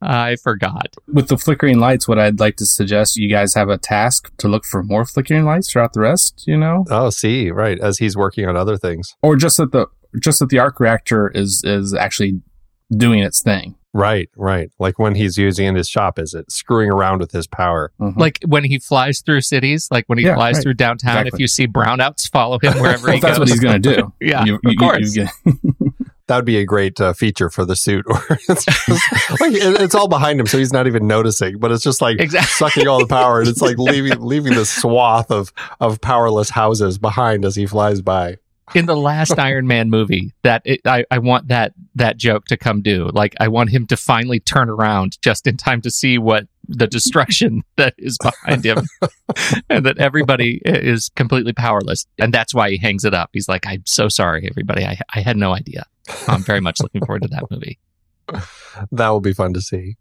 i 0.03 0.37
forgot 0.37 0.95
With 1.09 1.29
the 1.29 1.39
flickering 1.39 1.79
lights, 1.79 2.07
what 2.07 2.19
I'd 2.19 2.41
like 2.41 2.57
to 2.57 2.67
suggest 2.67 3.17
you 3.17 3.31
guys 3.31 3.55
have 3.55 3.69
a 3.69 3.79
task 3.79 4.31
to 4.39 4.49
look 4.49 4.65
for 4.65 4.83
more 4.83 5.05
flickering 5.05 5.45
lights 5.45 5.73
throughout 5.73 5.93
the 5.93 6.01
rest, 6.01 6.45
you 6.47 6.57
know? 6.57 6.85
oh, 6.91 7.11
see, 7.11 7.51
right. 7.51 7.79
As 7.81 7.99
he's 7.99 8.17
working 8.17 8.47
on 8.47 8.57
other 8.57 8.77
things. 8.77 9.17
Or 9.23 9.37
just 9.37 9.57
that 9.57 9.73
the 9.73 9.87
just 10.21 10.41
that 10.41 10.49
the 10.49 10.59
arc 10.59 10.81
reactor 10.81 11.29
is 11.29 11.63
is 11.65 11.95
actually 11.95 12.41
doing 12.91 13.21
its 13.21 13.43
thing. 13.43 13.77
Right, 13.93 14.29
right. 14.37 14.71
Like 14.79 14.99
when 15.01 15.17
he's 15.17 15.37
using 15.37 15.67
in 15.67 15.75
his 15.75 15.89
shop, 15.89 16.19
is 16.19 16.33
it 16.33 16.51
screwing 16.53 16.91
around 16.91 17.19
with 17.19 17.33
his 17.33 17.47
power? 17.49 17.91
Mhm. 18.01 18.17
like 18.17 18.39
when 18.47 18.63
he 18.65 18.79
flies 18.79 19.21
through 19.21 19.41
cities 19.41 19.89
like 19.91 20.05
when 20.09 20.19
he 20.19 20.25
Yeah, 20.25 20.35
flies 20.37 20.57
right. 20.57 20.63
through 20.63 20.75
downtown 20.75 21.27
if 21.27 21.39
you 21.39 21.49
see 21.49 21.67
brownouts 21.67 22.31
follow 22.31 22.59
him 22.63 22.75
wherever 22.81 23.07
Well, 23.09 23.15
he 23.15 23.21
that's 23.21 23.39
goes 23.39 23.41
what 23.41 23.49
he's 23.49 23.61
going 23.61 23.83
to 23.83 23.95
do. 23.97 24.13
yeah 24.21 24.45
You- 24.45 24.55
of 24.55 24.61
you- 24.65 24.71
you- 24.71 24.77
course 24.77 25.17
you 25.17 25.25
get- 25.25 25.33
That 26.29 26.37
would 26.37 26.45
be 26.45 26.59
a 26.59 26.65
great 26.65 27.01
uh, 27.01 27.13
feature 27.13 27.51
for 27.51 27.65
the 27.65 27.75
suit. 27.75 28.07
Where 28.07 28.23
it's, 28.49 28.65
just, 28.65 29.41
like, 29.41 29.53
it- 29.53 29.81
it's 29.81 29.97
all 29.97 30.07
behind 30.07 30.39
him, 30.39 30.47
so 30.47 30.59
he's 30.59 30.73
not 30.73 30.87
even 30.87 31.09
noticing. 31.09 31.59
But 31.59 31.73
it's 31.73 31.83
just 31.83 32.01
like 32.01 32.21
exactly 32.21 32.47
sucking 32.53 32.87
all 32.87 33.01
the 33.01 33.09
power, 33.09 33.41
and 33.41 33.49
it's 33.49 33.61
like 33.61 33.79
leaving 33.79 34.21
leaving 34.21 34.55
this 34.55 34.71
swath 34.71 35.33
of 35.33 35.53
of 35.81 36.01
powerless 36.01 36.51
houses 36.51 36.99
behind 36.99 37.45
as 37.45 37.57
he 37.57 37.67
flies 37.67 38.01
by. 38.01 38.37
in 38.77 38.87
the 38.87 38.95
last 38.97 39.37
Iron 39.41 39.67
Man 39.67 39.91
movie 39.91 40.33
that 40.45 40.63
it, 40.65 40.81
I, 40.87 41.05
I 41.11 41.19
want 41.19 41.49
that 41.49 41.73
that 42.01 42.17
joke 42.17 42.47
to 42.47 42.57
come 42.57 42.83
due. 42.83 43.11
Like 43.13 43.35
I 43.39 43.49
want 43.49 43.71
him 43.71 43.87
to 43.87 43.97
finally 43.97 44.41
turn 44.41 44.69
around 44.69 45.19
just 45.23 45.47
in 45.47 45.57
time 45.57 45.81
to 45.83 45.91
see 45.91 46.19
what 46.19 46.47
the 46.67 46.87
destruction 46.87 47.63
that 47.77 47.95
is 47.99 48.19
behind 48.19 48.65
him, 48.65 48.87
and 49.71 49.87
that 49.87 49.99
everybody 49.99 50.61
is 50.65 51.11
completely 51.15 51.53
powerless, 51.53 52.07
and 52.19 52.35
that's 52.35 52.53
why 52.53 52.71
he 52.71 52.79
hangs 52.79 53.05
it 53.05 53.15
up. 53.15 53.31
He's 53.33 53.49
like, 53.49 53.67
"I'm 53.67 53.83
so 53.87 54.09
sorry, 54.09 54.49
everybody. 54.51 54.85
I 54.85 54.99
I 55.15 55.21
had 55.21 55.37
no 55.37 55.55
idea." 55.55 55.87
I'm 56.27 56.43
very 56.43 56.61
much 56.61 56.81
looking 56.81 57.05
forward 57.05 57.23
to 57.23 57.29
that 57.29 57.45
movie. 57.51 57.79
That 58.93 59.09
will 59.09 59.21
be 59.21 59.33
fun 59.33 59.53
to 59.55 59.61
see. 59.61 59.97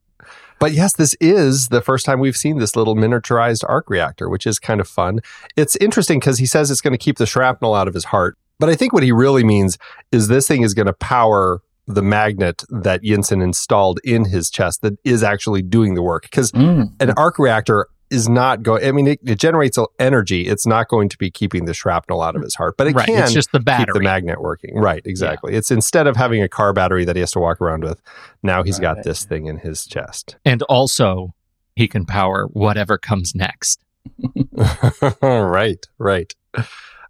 But 0.60 0.74
yes, 0.74 0.94
this 0.94 1.16
is 1.20 1.70
the 1.70 1.82
first 1.82 2.06
time 2.06 2.20
we've 2.20 2.38
seen 2.38 2.60
this 2.60 2.76
little 2.76 2.96
miniaturized 2.96 3.64
arc 3.68 3.90
reactor, 3.90 4.30
which 4.30 4.46
is 4.46 4.60
kind 4.60 4.80
of 4.80 4.88
fun. 4.88 5.22
It's 5.56 5.76
interesting 5.78 6.20
because 6.20 6.38
he 6.38 6.46
says 6.46 6.70
it's 6.70 6.80
going 6.80 6.94
to 6.94 7.00
keep 7.00 7.18
the 7.18 7.26
shrapnel 7.26 7.74
out 7.74 7.88
of 7.88 7.96
his 7.96 8.06
heart. 8.06 8.38
But 8.60 8.70
I 8.70 8.76
think 8.76 8.94
what 8.94 9.02
he 9.02 9.12
really 9.12 9.44
means 9.44 9.80
is 10.12 10.28
this 10.28 10.48
thing 10.48 10.62
is 10.62 10.76
going 10.76 10.86
to 10.86 10.94
power 10.94 11.62
the 11.90 12.02
magnet 12.04 12.64
that 12.70 13.02
Yinsen 13.02 13.44
installed 13.44 14.00
in 14.04 14.24
his 14.26 14.50
chest 14.50 14.82
that 14.84 14.94
is 15.04 15.24
actually 15.24 15.62
doing 15.64 15.96
the 15.96 16.04
work. 16.04 16.24
Because 16.24 16.52
Mm. 16.52 16.94
an 17.02 17.12
arc 17.18 17.38
reactor 17.40 17.88
is 18.12 18.30
not 18.30 18.64
going, 18.64 18.84
I 18.86 18.92
mean, 18.92 19.08
it, 19.08 19.20
it 19.26 19.40
generates 19.40 19.78
energy. 20.00 20.48
It's 20.48 20.66
not 20.66 20.88
going 20.88 21.10
to 21.10 21.18
be 21.18 21.30
keeping 21.32 21.66
the 21.66 21.74
shrapnel 21.74 22.22
out 22.22 22.36
of 22.36 22.42
his 22.44 22.56
heart, 22.56 22.76
but 22.78 22.88
it 22.88 22.96
right, 22.96 23.06
can 23.08 23.24
it's 23.24 23.34
just 23.34 23.52
the 23.52 23.60
battery. 23.60 23.86
keep 23.88 23.94
the 23.96 24.00
magnet 24.02 24.42
working. 24.42 24.76
Right, 24.78 25.02
exactly. 25.06 25.54
It's 25.56 25.70
instead 25.72 26.08
of 26.08 26.16
having 26.16 26.42
a 26.42 26.48
car 26.50 26.74
battery 26.74 27.06
that 27.06 27.16
he 27.16 27.20
has 27.22 27.32
to 27.34 27.40
walk 27.40 27.60
around 27.62 27.84
with, 27.84 28.02
now 28.44 28.64
he's 28.64 28.80
got 28.80 29.04
this 29.04 29.26
thing 29.26 29.48
in 29.48 29.58
his 29.58 29.86
chest. 29.86 30.38
and 30.46 30.62
also, 30.64 31.34
he 31.76 31.88
can 31.88 32.06
power 32.06 32.46
whatever 32.52 32.98
comes 32.98 33.34
next. 33.36 33.80
right, 35.22 35.86
right. 35.98 36.36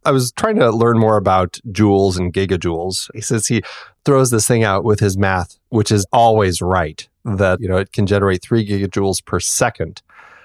I 0.06 0.12
was 0.12 0.31
trying 0.31 0.57
to 0.57 0.72
learn 0.72 0.98
more 0.98 1.18
about 1.18 1.60
joules 1.68 2.18
and 2.18 2.34
gigajoules. 2.34 3.10
He 3.13 3.22
says 3.22 3.48
he 3.48 3.62
throws 4.06 4.31
this 4.31 4.48
thing 4.48 4.63
out 4.63 4.84
with 4.84 5.00
his 5.00 5.18
math, 5.18 5.60
which 5.69 5.92
is 5.92 6.06
always 6.12 6.62
right, 6.62 7.07
that 7.25 7.60
you 7.60 7.68
know 7.68 7.78
it 7.78 7.92
can 7.92 8.06
generate 8.06 8.42
three 8.42 8.66
gigajoules 8.66 9.24
per 9.24 9.40
second. 9.40 10.01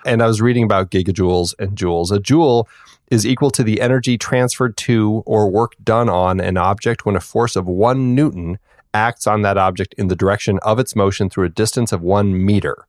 And 0.06 0.22
I 0.22 0.26
was 0.26 0.42
reading 0.42 0.64
about 0.64 0.90
gigajoules 0.90 1.54
and 1.58 1.76
joules. 1.76 2.10
A 2.10 2.18
joule 2.18 2.68
is 3.10 3.26
equal 3.26 3.50
to 3.52 3.62
the 3.62 3.80
energy 3.80 4.18
transferred 4.18 4.76
to 4.76 5.22
or 5.24 5.50
work 5.50 5.74
done 5.82 6.08
on 6.08 6.40
an 6.40 6.56
object 6.56 7.06
when 7.06 7.16
a 7.16 7.20
force 7.20 7.56
of 7.56 7.66
one 7.66 8.14
newton 8.14 8.58
acts 8.92 9.26
on 9.26 9.42
that 9.42 9.58
object 9.58 9.94
in 9.98 10.08
the 10.08 10.16
direction 10.16 10.58
of 10.62 10.78
its 10.78 10.94
motion 10.94 11.28
through 11.28 11.44
a 11.44 11.48
distance 11.48 11.92
of 11.92 12.02
one 12.02 12.44
meter. 12.44 12.86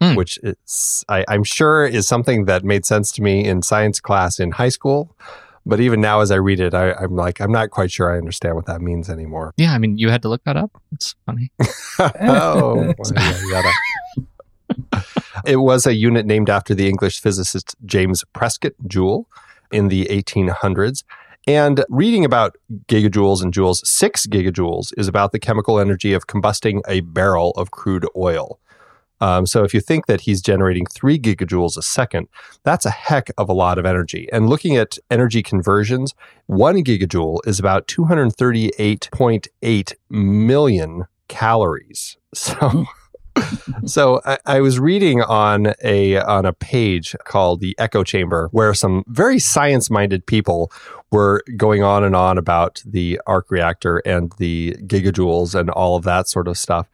Hmm. 0.00 0.16
Which 0.16 0.38
is, 0.42 1.04
I, 1.08 1.24
I'm 1.28 1.44
sure 1.44 1.86
is 1.86 2.08
something 2.08 2.46
that 2.46 2.64
made 2.64 2.84
sense 2.84 3.12
to 3.12 3.22
me 3.22 3.44
in 3.44 3.62
science 3.62 4.00
class 4.00 4.40
in 4.40 4.50
high 4.50 4.68
school. 4.68 5.14
But 5.66 5.80
even 5.80 6.00
now, 6.00 6.20
as 6.20 6.30
I 6.30 6.36
read 6.36 6.60
it, 6.60 6.74
I, 6.74 6.92
I'm 6.92 7.16
like, 7.16 7.40
I'm 7.40 7.52
not 7.52 7.70
quite 7.70 7.90
sure 7.90 8.12
I 8.12 8.18
understand 8.18 8.54
what 8.54 8.66
that 8.66 8.82
means 8.82 9.08
anymore. 9.08 9.54
Yeah, 9.56 9.72
I 9.72 9.78
mean, 9.78 9.96
you 9.96 10.10
had 10.10 10.22
to 10.22 10.28
look 10.28 10.44
that 10.44 10.56
up. 10.56 10.70
It's 10.92 11.14
funny. 11.24 11.50
oh, 11.98 12.92
yada. 13.48 13.70
it 15.46 15.56
was 15.56 15.86
a 15.86 15.94
unit 15.94 16.26
named 16.26 16.50
after 16.50 16.74
the 16.74 16.88
English 16.88 17.20
physicist 17.20 17.74
James 17.86 18.24
Prescott 18.34 18.72
Joule 18.86 19.26
in 19.72 19.88
the 19.88 20.06
1800s. 20.06 21.02
And 21.46 21.84
reading 21.88 22.24
about 22.24 22.56
gigajoules 22.86 23.42
and 23.42 23.52
joules, 23.52 23.84
six 23.84 24.26
gigajoules 24.26 24.92
is 24.96 25.08
about 25.08 25.32
the 25.32 25.38
chemical 25.38 25.78
energy 25.78 26.14
of 26.14 26.26
combusting 26.26 26.80
a 26.88 27.00
barrel 27.00 27.50
of 27.52 27.70
crude 27.70 28.06
oil. 28.16 28.58
Um, 29.20 29.46
so 29.46 29.62
if 29.64 29.72
you 29.72 29.80
think 29.80 30.06
that 30.06 30.22
he's 30.22 30.42
generating 30.42 30.86
three 30.86 31.16
gigajoules 31.18 31.76
a 31.76 31.82
second, 31.82 32.26
that's 32.62 32.86
a 32.86 32.90
heck 32.90 33.30
of 33.38 33.48
a 33.48 33.52
lot 33.52 33.78
of 33.78 33.86
energy. 33.86 34.28
And 34.32 34.48
looking 34.48 34.76
at 34.76 34.98
energy 35.10 35.42
conversions, 35.42 36.14
one 36.46 36.84
gigajoule 36.84 37.40
is 37.46 37.58
about 37.58 37.86
238.8 37.86 39.94
million 40.10 41.06
calories. 41.28 42.16
So, 42.36 42.84
so 43.84 44.20
I, 44.24 44.38
I 44.46 44.60
was 44.60 44.78
reading 44.78 45.20
on 45.22 45.74
a 45.82 46.18
on 46.18 46.46
a 46.46 46.52
page 46.52 47.16
called 47.24 47.58
the 47.60 47.74
Echo 47.78 48.04
Chamber, 48.04 48.48
where 48.52 48.72
some 48.74 49.02
very 49.08 49.40
science 49.40 49.90
minded 49.90 50.24
people 50.26 50.70
were 51.10 51.42
going 51.56 51.82
on 51.82 52.04
and 52.04 52.14
on 52.16 52.38
about 52.38 52.82
the 52.84 53.20
arc 53.26 53.50
reactor 53.50 53.98
and 53.98 54.32
the 54.38 54.76
gigajoules 54.86 55.58
and 55.58 55.70
all 55.70 55.96
of 55.96 56.04
that 56.04 56.28
sort 56.28 56.48
of 56.48 56.58
stuff. 56.58 56.88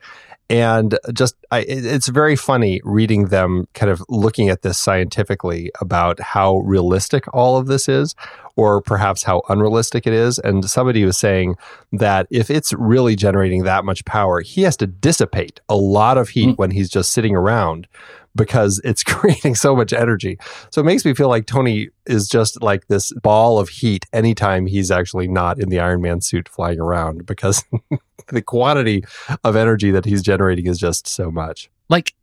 And 0.51 0.99
just, 1.15 1.37
I, 1.53 1.61
it's 1.61 2.09
very 2.09 2.35
funny 2.37 2.81
reading 2.85 3.27
them 3.29 3.69
kind 3.73 3.91
of 3.91 4.03
looking 4.09 4.49
at 4.51 4.63
this 4.63 4.79
scientifically 4.79 5.71
about 5.81 6.19
how 6.21 6.59
realistic 6.59 7.25
all 7.33 7.57
of 7.57 7.69
this 7.69 7.89
is, 7.89 8.15
or 8.57 8.83
perhaps 8.83 9.23
how 9.23 9.43
unrealistic 9.49 10.07
it 10.09 10.13
is. 10.13 10.39
And 10.41 10.69
somebody 10.69 11.05
was 11.05 11.17
saying 11.17 11.55
that 11.93 12.27
if 12.31 12.51
it's 12.51 12.73
really 12.73 13.15
generating 13.15 13.63
that 13.63 13.85
much 13.85 14.05
power, 14.05 14.41
he 14.41 14.63
has 14.63 14.77
to 14.79 14.87
dissipate 14.89 15.61
a 15.69 15.77
lot 15.77 16.19
of 16.19 16.31
heat 16.31 16.41
Mm. 16.51 16.59
when 16.59 16.71
he's 16.73 16.91
just 16.91 17.13
sitting 17.13 17.37
around 17.37 17.87
because 18.35 18.81
it's 18.85 19.05
creating 19.05 19.55
so 19.55 19.77
much 19.77 19.93
energy. 19.93 20.37
So 20.71 20.81
it 20.81 20.85
makes 20.85 21.05
me 21.05 21.15
feel 21.15 21.29
like 21.29 21.47
Tony 21.47 21.91
is 22.07 22.29
just 22.29 22.61
like 22.61 22.89
this 22.89 23.13
ball 23.23 23.59
of 23.61 23.69
heat 23.69 24.05
anytime 24.13 24.67
he's 24.67 24.91
actually 24.91 25.29
not 25.29 25.61
in 25.61 25.69
the 25.69 25.79
Iron 25.79 26.03
Man 26.03 26.21
suit 26.21 26.49
flying 26.49 26.81
around 26.81 27.25
because 27.25 27.65
the 28.33 28.43
quantity 28.43 29.05
of 29.45 29.57
energy 29.57 29.91
that 29.91 30.05
he's 30.05 30.23
generating 30.23 30.67
is 30.67 30.79
just 30.79 31.07
so 31.07 31.31
much. 31.31 31.71
like 31.89 32.15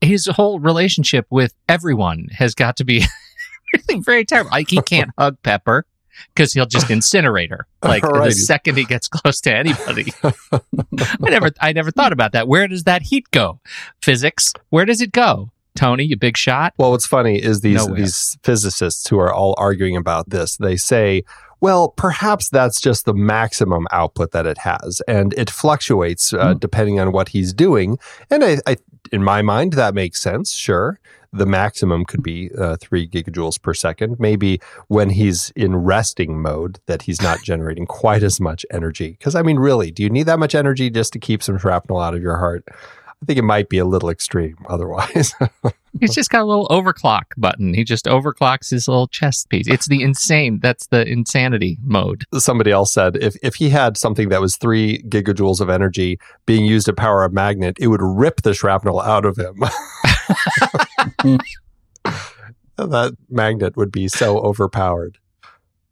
his 0.00 0.26
whole 0.26 0.60
relationship 0.60 1.26
with 1.30 1.54
everyone 1.68 2.28
has 2.32 2.54
got 2.54 2.76
to 2.76 2.84
be 2.84 3.04
really 3.88 4.02
very 4.02 4.24
terrible. 4.24 4.50
Like 4.50 4.68
he 4.68 4.82
can't 4.82 5.10
hug 5.18 5.38
Pepper 5.42 5.86
because 6.34 6.52
he'll 6.52 6.66
just 6.66 6.88
incinerate 6.88 7.48
her. 7.50 7.66
Like 7.82 8.02
the 8.02 8.30
second 8.30 8.76
he 8.76 8.84
gets 8.84 9.08
close 9.08 9.40
to 9.42 9.54
anybody. 9.54 10.12
I 10.22 11.30
never, 11.30 11.50
I 11.60 11.72
never 11.72 11.90
thought 11.90 12.12
about 12.12 12.32
that. 12.32 12.46
Where 12.48 12.68
does 12.68 12.84
that 12.84 13.02
heat 13.02 13.30
go? 13.30 13.60
Physics. 14.02 14.52
Where 14.68 14.84
does 14.84 15.00
it 15.00 15.12
go? 15.12 15.50
Tony, 15.74 16.04
you 16.04 16.16
big 16.16 16.36
shot. 16.36 16.72
Well, 16.78 16.92
what's 16.92 17.06
funny 17.06 17.42
is 17.42 17.62
these 17.62 17.84
Nowhere. 17.86 18.00
these 18.02 18.38
physicists 18.44 19.08
who 19.08 19.18
are 19.18 19.32
all 19.32 19.54
arguing 19.58 19.96
about 19.96 20.30
this. 20.30 20.56
They 20.56 20.76
say, 20.76 21.24
well, 21.64 21.88
perhaps 22.06 22.44
that's 22.50 22.78
just 22.80 23.04
the 23.06 23.14
maximum 23.14 23.86
output 23.90 24.30
that 24.32 24.46
it 24.46 24.58
has, 24.58 25.00
and 25.08 25.32
it 25.42 25.48
fluctuates 25.50 26.32
uh, 26.32 26.52
Hmm. 26.52 26.58
depending 26.58 27.00
on 27.00 27.08
what 27.12 27.28
he's 27.34 27.52
doing. 27.54 27.98
And 28.30 28.44
I, 28.44 28.52
I, 28.66 28.76
in 29.12 29.22
my 29.22 29.40
mind, 29.42 29.72
that 29.74 29.94
makes 29.94 30.20
sense. 30.20 30.52
Sure, 30.52 30.98
the 31.32 31.46
maximum 31.46 32.04
could 32.04 32.22
be 32.22 32.50
uh, 32.64 32.76
three 32.84 33.08
gigajoules 33.08 33.60
per 33.60 33.74
second. 33.74 34.16
Maybe 34.18 34.60
when 34.88 35.10
he's 35.10 35.50
in 35.56 35.72
resting 35.76 36.40
mode, 36.40 36.78
that 36.86 37.02
he's 37.02 37.20
not 37.20 37.38
generating 37.50 37.86
quite 37.86 38.22
as 38.22 38.40
much 38.40 38.64
energy. 38.70 39.10
Because 39.18 39.34
I 39.34 39.42
mean, 39.42 39.58
really, 39.58 39.90
do 39.90 40.02
you 40.02 40.10
need 40.10 40.26
that 40.26 40.38
much 40.38 40.54
energy 40.54 40.90
just 40.90 41.12
to 41.14 41.18
keep 41.18 41.42
some 41.42 41.58
shrapnel 41.58 41.98
out 42.00 42.14
of 42.14 42.22
your 42.22 42.38
heart? 42.38 42.62
I 43.24 43.26
think 43.26 43.38
it 43.38 43.42
might 43.42 43.70
be 43.70 43.78
a 43.78 43.86
little 43.86 44.10
extreme 44.10 44.58
otherwise. 44.68 45.32
He's 46.00 46.14
just 46.14 46.28
got 46.28 46.42
a 46.42 46.44
little 46.44 46.68
overclock 46.68 47.22
button. 47.38 47.72
He 47.72 47.82
just 47.82 48.04
overclocks 48.04 48.68
his 48.68 48.86
little 48.86 49.08
chest 49.08 49.48
piece. 49.48 49.66
It's 49.66 49.88
the 49.88 50.02
insane. 50.02 50.58
That's 50.62 50.88
the 50.88 51.08
insanity 51.08 51.78
mode. 51.82 52.24
somebody 52.34 52.70
else 52.70 52.92
said 52.92 53.16
if, 53.16 53.34
if 53.42 53.54
he 53.54 53.70
had 53.70 53.96
something 53.96 54.28
that 54.28 54.42
was 54.42 54.58
three 54.58 55.02
gigajoules 55.04 55.62
of 55.62 55.70
energy 55.70 56.18
being 56.44 56.66
used 56.66 56.84
to 56.84 56.92
power 56.92 57.24
a 57.24 57.30
magnet, 57.30 57.78
it 57.80 57.86
would 57.86 58.02
rip 58.02 58.42
the 58.42 58.52
shrapnel 58.52 59.00
out 59.00 59.24
of 59.24 59.38
him. 59.38 59.58
that 62.76 63.16
magnet 63.30 63.74
would 63.74 63.90
be 63.90 64.06
so 64.06 64.36
overpowered. 64.40 65.16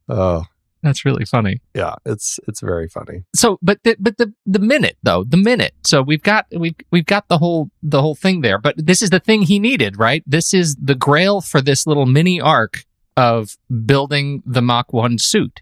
Oh, 0.06 0.44
That's 0.82 1.04
really 1.04 1.24
funny. 1.24 1.60
yeah, 1.74 1.94
it's 2.04 2.40
it's 2.48 2.60
very 2.60 2.88
funny. 2.88 3.22
So, 3.34 3.58
but 3.62 3.82
the, 3.84 3.96
but 4.00 4.18
the 4.18 4.32
the 4.44 4.58
minute 4.58 4.96
though, 5.02 5.24
the 5.24 5.36
minute. 5.36 5.74
So 5.84 6.02
we've 6.02 6.22
got 6.22 6.46
we've 6.52 6.74
we've 6.90 7.06
got 7.06 7.28
the 7.28 7.38
whole 7.38 7.70
the 7.82 8.02
whole 8.02 8.16
thing 8.16 8.40
there. 8.40 8.58
But 8.58 8.74
this 8.76 9.00
is 9.00 9.10
the 9.10 9.20
thing 9.20 9.42
he 9.42 9.58
needed, 9.58 9.98
right? 9.98 10.24
This 10.26 10.52
is 10.52 10.74
the 10.76 10.96
grail 10.96 11.40
for 11.40 11.60
this 11.60 11.86
little 11.86 12.06
mini 12.06 12.40
arc 12.40 12.84
of 13.16 13.56
building 13.86 14.42
the 14.44 14.62
Mach 14.62 14.92
One 14.92 15.18
suit, 15.18 15.60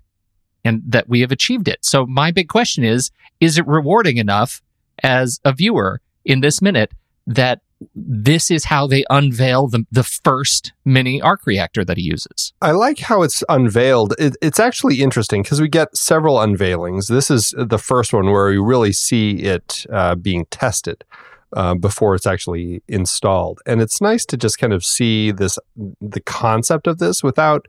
and 0.64 0.82
that 0.86 1.08
we 1.08 1.20
have 1.20 1.32
achieved 1.32 1.68
it. 1.68 1.84
So 1.84 2.06
my 2.06 2.30
big 2.30 2.48
question 2.48 2.82
is: 2.82 3.10
Is 3.40 3.58
it 3.58 3.66
rewarding 3.66 4.16
enough 4.16 4.62
as 5.02 5.38
a 5.44 5.52
viewer 5.52 6.00
in 6.24 6.40
this 6.40 6.62
minute 6.62 6.92
that 7.26 7.60
this 7.94 8.50
is 8.50 8.64
how 8.64 8.86
they 8.86 9.04
unveil 9.10 9.68
the 9.68 9.84
the 9.90 10.04
first 10.04 10.72
mini 10.84 11.20
arc 11.20 11.46
reactor 11.46 11.84
that 11.84 11.96
he 11.96 12.02
uses? 12.02 12.52
I 12.60 12.72
like 12.72 12.98
how 12.98 13.22
it's 13.22 13.42
unveiled. 13.48 14.14
It, 14.18 14.36
it's 14.42 14.60
actually 14.60 15.02
interesting 15.02 15.42
because 15.42 15.60
we 15.60 15.68
get 15.68 15.96
several 15.96 16.36
unveilings. 16.36 17.08
This 17.08 17.30
is 17.30 17.54
the 17.56 17.78
first 17.78 18.12
one 18.12 18.26
where 18.26 18.48
we 18.48 18.58
really 18.58 18.92
see 18.92 19.38
it 19.38 19.86
uh, 19.92 20.14
being 20.14 20.46
tested 20.50 21.04
uh, 21.52 21.74
before 21.74 22.14
it's 22.14 22.26
actually 22.26 22.82
installed, 22.88 23.60
and 23.66 23.80
it's 23.80 24.00
nice 24.00 24.24
to 24.26 24.36
just 24.36 24.58
kind 24.58 24.72
of 24.72 24.84
see 24.84 25.30
this 25.30 25.58
the 26.00 26.20
concept 26.20 26.86
of 26.86 26.98
this 26.98 27.22
without 27.22 27.66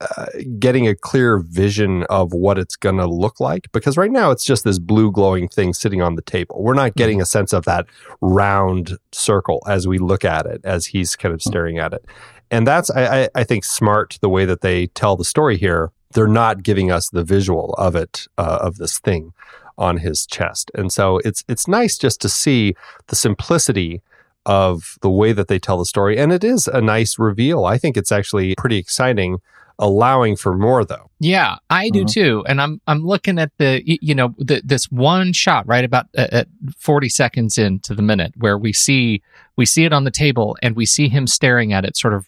uh, 0.00 0.26
getting 0.58 0.86
a 0.86 0.94
clear 0.94 1.38
vision 1.38 2.04
of 2.04 2.32
what 2.32 2.58
it's 2.58 2.76
going 2.76 2.96
to 2.98 3.06
look 3.06 3.40
like. 3.40 3.70
Because 3.72 3.96
right 3.96 4.10
now 4.10 4.30
it's 4.30 4.44
just 4.44 4.64
this 4.64 4.78
blue 4.78 5.10
glowing 5.10 5.48
thing 5.48 5.72
sitting 5.72 6.02
on 6.02 6.14
the 6.14 6.22
table. 6.22 6.62
We're 6.62 6.74
not 6.74 6.94
getting 6.94 7.20
a 7.20 7.26
sense 7.26 7.52
of 7.52 7.64
that 7.64 7.86
round 8.20 8.98
circle 9.12 9.62
as 9.66 9.88
we 9.88 9.98
look 9.98 10.24
at 10.24 10.46
it, 10.46 10.60
as 10.64 10.86
he's 10.86 11.16
kind 11.16 11.34
of 11.34 11.42
staring 11.42 11.78
at 11.78 11.92
it 11.92 12.04
and 12.50 12.66
that's 12.66 12.90
I, 12.90 13.22
I, 13.22 13.28
I 13.34 13.44
think 13.44 13.64
smart 13.64 14.18
the 14.20 14.28
way 14.28 14.44
that 14.44 14.60
they 14.60 14.88
tell 14.88 15.16
the 15.16 15.24
story 15.24 15.56
here. 15.56 15.90
They're 16.12 16.26
not 16.26 16.62
giving 16.62 16.90
us 16.90 17.10
the 17.10 17.24
visual 17.24 17.74
of 17.74 17.94
it 17.94 18.26
uh, 18.38 18.58
of 18.62 18.76
this 18.76 18.98
thing 18.98 19.32
on 19.76 19.98
his 19.98 20.26
chest, 20.26 20.70
and 20.74 20.92
so 20.92 21.18
it's 21.24 21.44
it's 21.48 21.68
nice 21.68 21.98
just 21.98 22.20
to 22.22 22.28
see 22.28 22.74
the 23.08 23.16
simplicity 23.16 24.02
of 24.48 24.98
the 25.02 25.10
way 25.10 25.32
that 25.32 25.46
they 25.46 25.60
tell 25.60 25.78
the 25.78 25.84
story, 25.86 26.18
and 26.18 26.32
it 26.32 26.42
is 26.42 26.66
a 26.66 26.80
nice 26.80 27.18
reveal. 27.18 27.64
I 27.64 27.78
think 27.78 27.96
it's 27.96 28.10
actually 28.10 28.54
pretty 28.56 28.78
exciting, 28.78 29.38
allowing 29.78 30.34
for 30.36 30.56
more 30.56 30.84
though. 30.84 31.08
Yeah, 31.20 31.56
I 31.70 31.90
do 31.90 32.04
Mhm. 32.04 32.12
too. 32.12 32.44
And 32.48 32.60
I'm 32.60 32.80
I'm 32.88 33.04
looking 33.06 33.38
at 33.38 33.52
the 33.58 33.82
you 33.84 34.14
know 34.14 34.34
the, 34.38 34.60
this 34.64 34.90
one 34.90 35.32
shot 35.32 35.66
right 35.68 35.84
about 35.84 36.06
uh, 36.16 36.26
at 36.32 36.48
40 36.76 37.08
seconds 37.08 37.58
into 37.58 37.94
the 37.94 38.02
minute 38.02 38.32
where 38.36 38.58
we 38.58 38.72
see 38.72 39.22
we 39.56 39.66
see 39.66 39.84
it 39.84 39.92
on 39.92 40.04
the 40.04 40.10
table 40.12 40.56
and 40.62 40.74
we 40.76 40.86
see 40.86 41.08
him 41.08 41.26
staring 41.26 41.72
at 41.72 41.84
it 41.84 41.96
sort 41.96 42.14
of 42.14 42.26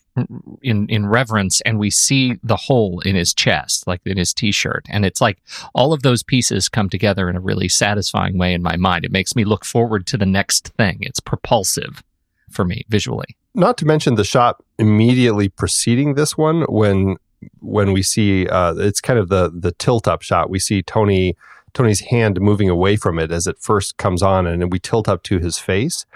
in 0.62 0.88
in 0.88 1.06
reverence 1.06 1.60
and 1.62 1.78
we 1.78 1.88
see 1.90 2.36
the 2.42 2.56
hole 2.56 3.00
in 3.00 3.14
his 3.14 3.32
chest 3.32 3.86
like 3.86 4.00
in 4.04 4.16
his 4.18 4.34
t-shirt 4.34 4.84
and 4.90 5.04
it's 5.06 5.20
like 5.20 5.38
all 5.72 5.92
of 5.92 6.02
those 6.02 6.22
pieces 6.24 6.68
come 6.68 6.88
together 6.90 7.28
in 7.30 7.36
a 7.36 7.40
really 7.40 7.68
satisfying 7.68 8.36
way 8.36 8.52
in 8.52 8.62
my 8.62 8.76
mind. 8.76 9.04
It 9.04 9.12
makes 9.12 9.34
me 9.36 9.44
look 9.44 9.64
forward 9.64 10.06
to 10.08 10.16
the 10.16 10.26
next 10.26 10.68
thing. 10.76 10.98
It's 11.02 11.20
propulsive 11.20 12.02
for 12.50 12.64
me 12.64 12.84
visually. 12.88 13.36
Not 13.54 13.76
to 13.78 13.86
mention 13.86 14.14
the 14.14 14.24
shot 14.24 14.62
immediately 14.78 15.48
preceding 15.48 16.14
this 16.14 16.36
one 16.36 16.62
when 16.62 17.16
when 17.60 17.92
we 17.92 18.02
see 18.02 18.46
uh, 18.48 18.74
it's 18.76 19.00
kind 19.00 19.18
of 19.18 19.28
the 19.28 19.50
the 19.52 19.72
tilt 19.72 20.06
up 20.06 20.22
shot. 20.22 20.50
We 20.50 20.58
see 20.58 20.82
Tony 20.82 21.36
Tony's 21.72 22.00
hand 22.00 22.40
moving 22.40 22.68
away 22.68 22.96
from 22.96 23.18
it 23.18 23.30
as 23.30 23.46
it 23.46 23.58
first 23.58 23.96
comes 23.96 24.22
on, 24.22 24.46
and 24.46 24.62
then 24.62 24.70
we 24.70 24.78
tilt 24.78 25.08
up 25.08 25.22
to 25.24 25.38
his 25.38 25.58
face. 25.58 26.06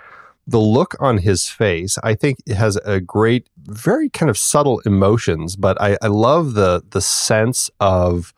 The 0.46 0.60
look 0.60 0.94
on 1.00 1.18
his 1.18 1.48
face, 1.48 1.96
I 2.02 2.14
think, 2.14 2.46
has 2.48 2.76
a 2.84 3.00
great, 3.00 3.48
very 3.56 4.10
kind 4.10 4.28
of 4.28 4.36
subtle 4.36 4.80
emotions. 4.80 5.56
But 5.56 5.80
I, 5.80 5.96
I 6.02 6.08
love 6.08 6.54
the 6.54 6.82
the 6.90 7.00
sense 7.00 7.70
of 7.80 8.34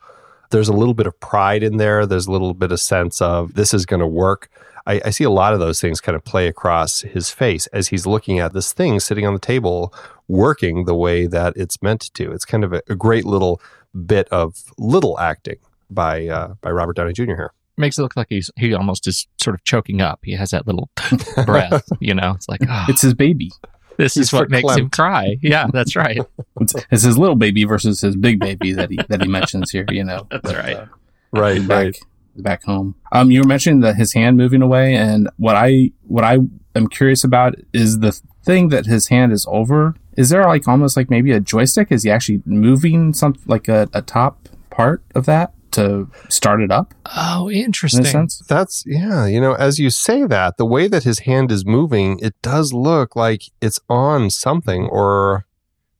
there's 0.49 0.69
a 0.69 0.73
little 0.73 0.93
bit 0.93 1.07
of 1.07 1.19
pride 1.19 1.63
in 1.63 1.77
there. 1.77 2.05
There's 2.05 2.27
a 2.27 2.31
little 2.31 2.53
bit 2.53 2.71
of 2.71 2.79
sense 2.79 3.21
of 3.21 3.53
this 3.53 3.73
is 3.73 3.85
going 3.85 3.99
to 3.99 4.07
work. 4.07 4.49
I, 4.85 5.01
I 5.05 5.09
see 5.09 5.25
a 5.25 5.29
lot 5.29 5.53
of 5.53 5.59
those 5.59 5.81
things 5.81 5.99
kind 5.99 6.15
of 6.15 6.23
play 6.23 6.47
across 6.47 7.01
his 7.01 7.29
face 7.29 7.67
as 7.67 7.89
he's 7.89 8.05
looking 8.05 8.39
at 8.39 8.53
this 8.53 8.71
thing 8.71 8.99
sitting 8.99 9.25
on 9.25 9.33
the 9.33 9.39
table 9.39 9.93
working 10.27 10.85
the 10.85 10.95
way 10.95 11.27
that 11.27 11.53
it's 11.57 11.81
meant 11.81 12.13
to. 12.13 12.31
It's 12.31 12.45
kind 12.45 12.63
of 12.63 12.73
a, 12.73 12.81
a 12.87 12.95
great 12.95 13.25
little 13.25 13.61
bit 14.05 14.27
of 14.29 14.63
little 14.77 15.19
acting 15.19 15.57
by 15.89 16.27
uh, 16.27 16.53
by 16.61 16.71
Robert 16.71 16.95
Downey 16.95 17.13
Jr. 17.13 17.23
here. 17.35 17.53
Makes 17.77 17.97
it 17.97 18.01
look 18.01 18.15
like 18.15 18.27
he's 18.29 18.49
he 18.57 18.73
almost 18.73 19.07
is 19.07 19.27
sort 19.41 19.53
of 19.53 19.63
choking 19.63 20.01
up. 20.01 20.19
He 20.23 20.33
has 20.33 20.51
that 20.51 20.65
little 20.65 20.89
breath, 21.45 21.87
you 21.99 22.13
know. 22.13 22.31
It's 22.31 22.49
like, 22.49 22.61
oh, 22.67 22.85
It's 22.89 23.01
his 23.01 23.13
baby. 23.13 23.51
This 23.97 24.15
he's 24.15 24.27
is 24.27 24.33
what 24.33 24.49
makes 24.49 24.75
him 24.75 24.89
cry. 24.89 25.37
Yeah, 25.41 25.67
that's 25.71 25.95
right. 25.95 26.19
It's, 26.59 26.73
it's 26.91 27.03
his 27.03 27.17
little 27.17 27.35
baby 27.35 27.63
versus 27.65 28.01
his 28.01 28.15
big 28.15 28.39
baby 28.39 28.73
that 28.73 28.89
he 28.89 28.99
that 29.09 29.21
he 29.21 29.27
mentions 29.27 29.71
here. 29.71 29.85
You 29.89 30.03
know, 30.03 30.27
That's 30.29 30.53
right. 30.53 30.87
right, 31.31 31.67
back 31.67 31.85
right. 31.85 31.99
back 32.37 32.63
home. 32.63 32.95
Um, 33.11 33.31
you 33.31 33.41
were 33.41 33.47
mentioning 33.47 33.81
that 33.81 33.95
his 33.95 34.13
hand 34.13 34.37
moving 34.37 34.61
away, 34.61 34.95
and 34.95 35.29
what 35.37 35.55
I 35.55 35.91
what 36.03 36.23
I 36.23 36.39
am 36.75 36.87
curious 36.87 37.23
about 37.23 37.55
is 37.73 37.99
the 37.99 38.19
thing 38.43 38.69
that 38.69 38.85
his 38.85 39.07
hand 39.07 39.31
is 39.31 39.45
over. 39.49 39.95
Is 40.15 40.29
there 40.29 40.43
like 40.45 40.67
almost 40.67 40.97
like 40.97 41.09
maybe 41.09 41.31
a 41.31 41.39
joystick? 41.39 41.91
Is 41.91 42.03
he 42.03 42.09
actually 42.09 42.41
moving 42.45 43.13
some 43.13 43.35
like 43.45 43.67
a, 43.67 43.87
a 43.93 44.01
top 44.01 44.49
part 44.69 45.03
of 45.13 45.25
that 45.25 45.53
to 45.71 46.09
start 46.29 46.61
it 46.61 46.71
up? 46.71 46.93
Oh, 47.15 47.49
interesting. 47.49 48.05
a 48.05 48.27
That's 48.47 48.83
yeah. 48.85 49.25
You 49.25 49.41
know, 49.41 49.53
as 49.53 49.79
you 49.79 49.89
say 49.89 50.25
that, 50.25 50.57
the 50.57 50.65
way 50.65 50.87
that 50.87 51.03
his 51.03 51.19
hand 51.19 51.51
is 51.51 51.65
moving, 51.65 52.19
it 52.19 52.35
does 52.41 52.73
look 52.73 53.15
like 53.15 53.43
it's 53.61 53.79
on 53.89 54.29
something 54.29 54.85
or 54.85 55.45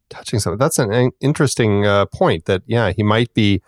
touching 0.09 0.39
something. 0.39 0.57
That's 0.57 0.79
an 0.79 1.11
interesting 1.19 1.85
uh, 1.85 2.05
point. 2.07 2.45
That 2.45 2.63
yeah, 2.65 2.91
he 2.91 3.03
might 3.03 3.33
be 3.33 3.61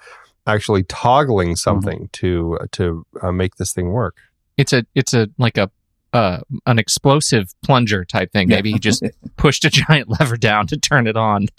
actually 0.47 0.83
toggling 0.83 1.55
something 1.55 2.09
to 2.13 2.57
to 2.71 3.05
uh, 3.21 3.31
make 3.31 3.55
this 3.55 3.73
thing 3.73 3.91
work. 3.91 4.17
It's 4.57 4.73
a 4.73 4.85
it's 4.95 5.13
a 5.13 5.29
like 5.37 5.57
a 5.57 5.69
uh, 6.13 6.39
an 6.65 6.79
explosive 6.79 7.53
plunger 7.63 8.03
type 8.03 8.31
thing. 8.31 8.47
Maybe 8.47 8.71
he 8.71 8.79
just 8.79 9.03
pushed 9.37 9.65
a 9.65 9.69
giant 9.69 10.09
lever 10.19 10.37
down 10.37 10.67
to 10.67 10.77
turn 10.77 11.07
it 11.07 11.15
on. 11.15 11.47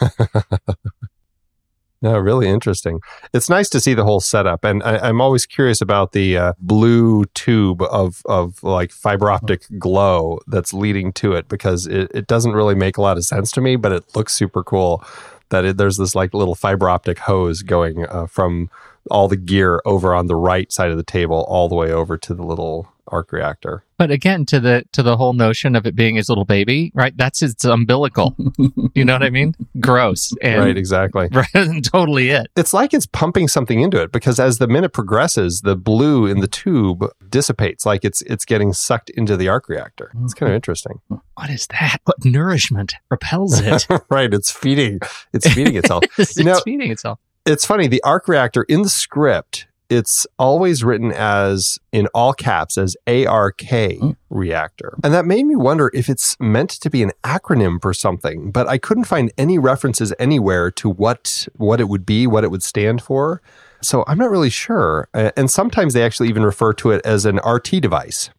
No, 2.03 2.17
really 2.19 2.49
interesting. 2.49 3.01
It's 3.35 3.51
nice 3.51 3.69
to 3.71 3.81
see 3.81 3.93
the 3.93 4.05
whole 4.05 4.21
setup, 4.21 4.65
and 4.65 4.83
I, 4.83 4.97
I'm 5.09 5.21
always 5.21 5.45
curious 5.45 5.83
about 5.83 6.13
the 6.13 6.37
uh, 6.37 6.53
blue 6.59 7.27
tube 7.35 7.83
of 7.83 8.23
of 8.25 8.63
like 8.63 8.91
fiber 8.91 9.31
optic 9.31 9.67
glow 9.79 10.41
that's 10.47 10.73
leading 10.73 11.13
to 11.15 11.35
it 11.35 11.49
because 11.49 11.87
it, 11.87 12.11
it 12.15 12.27
doesn't 12.27 12.53
really 12.53 12.75
make 12.75 12.97
a 12.97 13.03
lot 13.03 13.19
of 13.19 13.27
sense 13.27 13.51
to 13.53 13.61
me, 13.61 13.77
but 13.77 13.93
it 13.93 14.17
looks 14.17 14.33
super 14.33 14.65
cool. 14.65 15.05
That 15.51 15.65
it, 15.67 15.77
there's 15.77 15.99
this 15.99 16.15
like 16.15 16.33
little 16.33 16.55
fiber 16.55 16.89
optic 16.89 17.19
hose 17.19 17.63
going 17.63 18.07
uh, 18.07 18.27
from 18.27 18.71
all 19.11 19.29
the 19.29 19.37
gear 19.37 19.83
over 19.85 20.15
on 20.15 20.27
the 20.27 20.37
right 20.37 20.73
side 20.73 20.91
of 20.91 20.97
the 20.97 21.03
table, 21.03 21.45
all 21.49 21.69
the 21.69 21.75
way 21.75 21.93
over 21.93 22.17
to 22.17 22.33
the 22.33 22.43
little 22.43 22.89
arc 23.11 23.33
reactor. 23.33 23.85
But 23.99 24.11
again, 24.11 24.47
to 24.47 24.61
the 24.61 24.85
to 24.93 25.03
the 25.03 25.17
whole 25.17 25.35
notion 25.35 25.77
of 25.77 25.87
it 25.87 25.95
being 25.95 26.17
his 26.17 26.29
little 26.29 26.45
baby, 26.45 26.91
right? 26.95 27.15
That's 27.17 27.41
his 27.41 27.55
umbilical. 27.65 28.35
you 28.95 29.05
know 29.05 29.13
what 29.13 29.23
I 29.23 29.31
mean? 29.31 29.55
Gross. 29.79 30.33
And 30.43 30.61
right, 30.63 30.77
exactly. 30.77 31.29
Right, 31.41 31.85
totally 31.85 32.31
it. 32.31 32.49
It's 32.57 32.75
like 32.75 32.93
it's 32.93 33.07
pumping 33.07 33.49
something 33.49 33.81
into 33.81 34.01
it 34.03 34.13
because 34.13 34.39
as 34.39 34.59
the 34.59 34.67
minute 34.67 34.93
progresses, 34.93 35.63
the 35.63 35.77
blue 35.77 36.27
in 36.27 36.41
the 36.41 36.47
tube 36.47 37.05
dissipates, 37.29 37.87
like 37.87 38.05
it's 38.05 38.23
it's 38.23 38.45
getting 38.45 38.73
sucked 38.73 39.11
into 39.11 39.37
the 39.37 39.49
arc 39.49 39.69
reactor. 39.69 40.11
It's 40.25 40.35
kind 40.35 40.49
of 40.49 40.51
mm-hmm. 40.51 40.57
interesting. 40.57 41.01
What 41.09 41.51
is 41.51 41.67
that? 41.69 41.99
What 42.05 42.25
nourishment 42.25 42.95
repels 43.11 43.61
it? 43.65 43.87
right, 44.11 44.33
it's 44.33 44.51
feeding 44.51 45.01
it's 45.33 45.51
feeding 45.51 45.77
itself. 45.77 46.05
it's 46.19 46.37
You 46.37 46.45
know- 46.45 46.61
feeding 46.65 46.91
itself. 46.91 47.19
it's 47.47 47.65
funny 47.65 47.87
the 47.87 48.03
arc 48.03 48.29
reactor 48.29 48.65
in 48.65 48.83
the 48.83 48.89
script 48.89 49.67
it's 49.91 50.27
always 50.39 50.83
written 50.85 51.13
as 51.13 51.79
in 51.93 52.07
all 52.15 52.33
caps 52.33 52.79
as 52.79 52.97
ark 53.07 53.59
Mm. 53.61 54.17
reactor. 54.31 54.97
And 55.03 55.13
that 55.13 55.27
made 55.27 55.45
me 55.45 55.57
wonder 55.57 55.91
if 55.93 56.09
it's 56.09 56.37
meant 56.39 56.71
to 56.71 56.89
be 56.89 57.03
an 57.03 57.11
acronym 57.25 57.83
for 57.83 57.93
something 57.93 58.51
but 58.53 58.69
i 58.69 58.79
couldn't 58.79 59.05
find 59.05 59.33
any 59.37 59.59
references 59.59 60.15
anywhere 60.19 60.71
to 60.71 60.89
what 60.89 61.49
what 61.57 61.81
it 61.81 61.89
would 61.89 62.07
be 62.07 62.27
what 62.27 62.45
it 62.45 62.51
would 62.51 62.63
stand 62.63 63.03
for. 63.03 63.43
So 63.83 64.05
i'm 64.07 64.19
not 64.19 64.31
really 64.31 64.51
sure. 64.51 65.09
And 65.15 65.51
sometimes 65.51 65.95
they 65.95 66.03
actually 66.03 66.29
even 66.29 66.45
refer 66.45 66.73
to 66.75 66.91
it 66.93 67.05
as 67.05 67.27
an 67.27 67.41
rt 67.45 67.81
device 67.81 68.31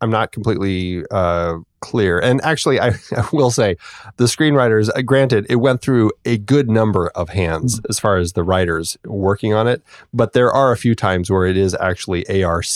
i'm 0.00 0.10
not 0.10 0.32
completely 0.32 1.04
uh, 1.10 1.56
clear 1.80 2.18
and 2.18 2.40
actually 2.42 2.78
I, 2.78 2.88
I 3.16 3.28
will 3.32 3.50
say 3.50 3.76
the 4.16 4.24
screenwriters, 4.24 4.90
uh, 4.94 5.02
granted, 5.02 5.46
it 5.48 5.56
went 5.56 5.80
through 5.80 6.12
a 6.24 6.38
good 6.38 6.70
number 6.70 7.08
of 7.14 7.30
hands 7.30 7.80
as 7.88 7.98
far 7.98 8.16
as 8.18 8.32
the 8.32 8.42
writers 8.42 8.96
working 9.04 9.54
on 9.54 9.66
it, 9.66 9.82
but 10.12 10.32
there 10.32 10.52
are 10.52 10.72
a 10.72 10.76
few 10.76 10.94
times 10.94 11.30
where 11.30 11.46
it 11.46 11.56
is 11.56 11.74
actually 11.74 12.24
ARC 12.42 12.66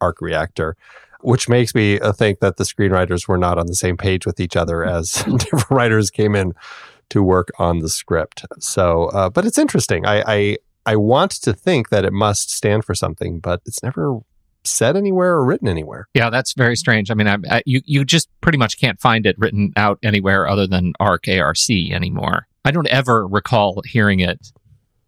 arc 0.00 0.20
reactor, 0.20 0.76
which 1.20 1.48
makes 1.48 1.74
me 1.74 1.98
uh, 2.00 2.12
think 2.12 2.40
that 2.40 2.56
the 2.56 2.64
screenwriters 2.64 3.26
were 3.26 3.38
not 3.38 3.58
on 3.58 3.66
the 3.66 3.74
same 3.74 3.96
page 3.96 4.26
with 4.26 4.38
each 4.38 4.56
other 4.56 4.84
as 4.84 5.12
different 5.24 5.70
writers 5.70 6.10
came 6.10 6.36
in 6.36 6.54
to 7.10 7.22
work 7.22 7.48
on 7.58 7.78
the 7.78 7.88
script. 7.88 8.44
So, 8.60 9.06
uh, 9.06 9.30
but 9.30 9.46
it's 9.46 9.58
interesting. 9.58 10.06
I, 10.06 10.22
I 10.26 10.56
I 10.86 10.96
want 10.96 11.32
to 11.42 11.52
think 11.52 11.90
that 11.90 12.06
it 12.06 12.14
must 12.14 12.50
stand 12.50 12.84
for 12.84 12.94
something, 12.94 13.40
but 13.40 13.60
it's 13.66 13.82
never 13.82 14.20
said 14.68 14.96
anywhere 14.96 15.32
or 15.34 15.44
written 15.44 15.68
anywhere. 15.68 16.08
Yeah, 16.14 16.30
that's 16.30 16.52
very 16.54 16.76
strange. 16.76 17.10
I 17.10 17.14
mean, 17.14 17.26
I, 17.28 17.36
I, 17.50 17.62
you 17.66 17.80
you 17.84 18.04
just 18.04 18.28
pretty 18.40 18.58
much 18.58 18.78
can't 18.78 19.00
find 19.00 19.26
it 19.26 19.36
written 19.38 19.72
out 19.76 19.98
anywhere 20.02 20.46
other 20.48 20.66
than 20.66 20.92
ARC 21.00 21.28
ARC 21.28 21.56
anymore. 21.70 22.46
I 22.64 22.70
don't 22.70 22.88
ever 22.88 23.26
recall 23.26 23.82
hearing 23.86 24.20
it 24.20 24.52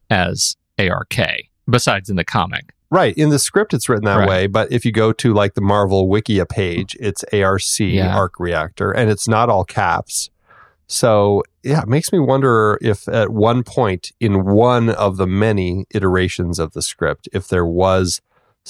as 0.08 0.56
ARK 0.78 1.14
besides 1.68 2.08
in 2.10 2.16
the 2.16 2.24
comic. 2.24 2.72
Right. 2.90 3.16
In 3.16 3.28
the 3.28 3.38
script, 3.38 3.72
it's 3.72 3.88
written 3.88 4.04
that 4.06 4.16
Right. 4.16 4.28
way. 4.28 4.46
But 4.48 4.72
if 4.72 4.84
you 4.84 4.90
go 4.90 5.12
to 5.12 5.32
like 5.32 5.54
the 5.54 5.60
Marvel 5.60 6.08
Wikia 6.08 6.48
page, 6.48 6.96
it's 6.98 7.24
ARC 7.32 7.60
Yeah. 7.78 8.16
arc 8.16 8.40
reactor 8.40 8.90
and 8.90 9.08
it's 9.10 9.28
not 9.28 9.48
all 9.48 9.64
caps. 9.64 10.30
So, 10.88 11.44
yeah, 11.62 11.82
it 11.82 11.88
makes 11.88 12.12
me 12.12 12.18
wonder 12.18 12.76
if 12.82 13.06
at 13.06 13.30
one 13.30 13.62
point 13.62 14.10
in 14.18 14.44
one 14.44 14.88
of 14.90 15.18
the 15.18 15.26
many 15.26 15.84
iterations 15.94 16.58
of 16.58 16.72
the 16.72 16.82
script, 16.82 17.28
if 17.32 17.46
there 17.46 17.64
was 17.64 18.20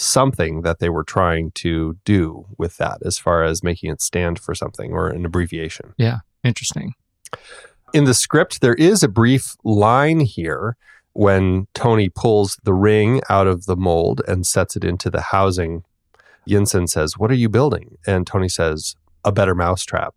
something 0.00 0.62
that 0.62 0.78
they 0.78 0.88
were 0.88 1.04
trying 1.04 1.50
to 1.52 1.96
do 2.04 2.46
with 2.58 2.76
that 2.78 2.98
as 3.04 3.18
far 3.18 3.44
as 3.44 3.62
making 3.62 3.90
it 3.90 4.00
stand 4.00 4.38
for 4.38 4.54
something 4.54 4.92
or 4.92 5.08
an 5.08 5.24
abbreviation. 5.24 5.94
Yeah, 5.98 6.18
interesting. 6.42 6.94
In 7.92 8.04
the 8.04 8.14
script, 8.14 8.60
there 8.60 8.74
is 8.74 9.02
a 9.02 9.08
brief 9.08 9.56
line 9.64 10.20
here 10.20 10.76
when 11.12 11.66
Tony 11.74 12.08
pulls 12.08 12.56
the 12.64 12.72
ring 12.72 13.20
out 13.28 13.46
of 13.46 13.66
the 13.66 13.76
mold 13.76 14.22
and 14.26 14.46
sets 14.46 14.76
it 14.76 14.84
into 14.84 15.10
the 15.10 15.20
housing. 15.20 15.84
Yinsen 16.48 16.88
says, 16.88 17.18
What 17.18 17.30
are 17.30 17.34
you 17.34 17.48
building? 17.48 17.98
And 18.06 18.26
Tony 18.26 18.48
says, 18.48 18.96
A 19.24 19.32
better 19.32 19.54
mousetrap. 19.54 20.14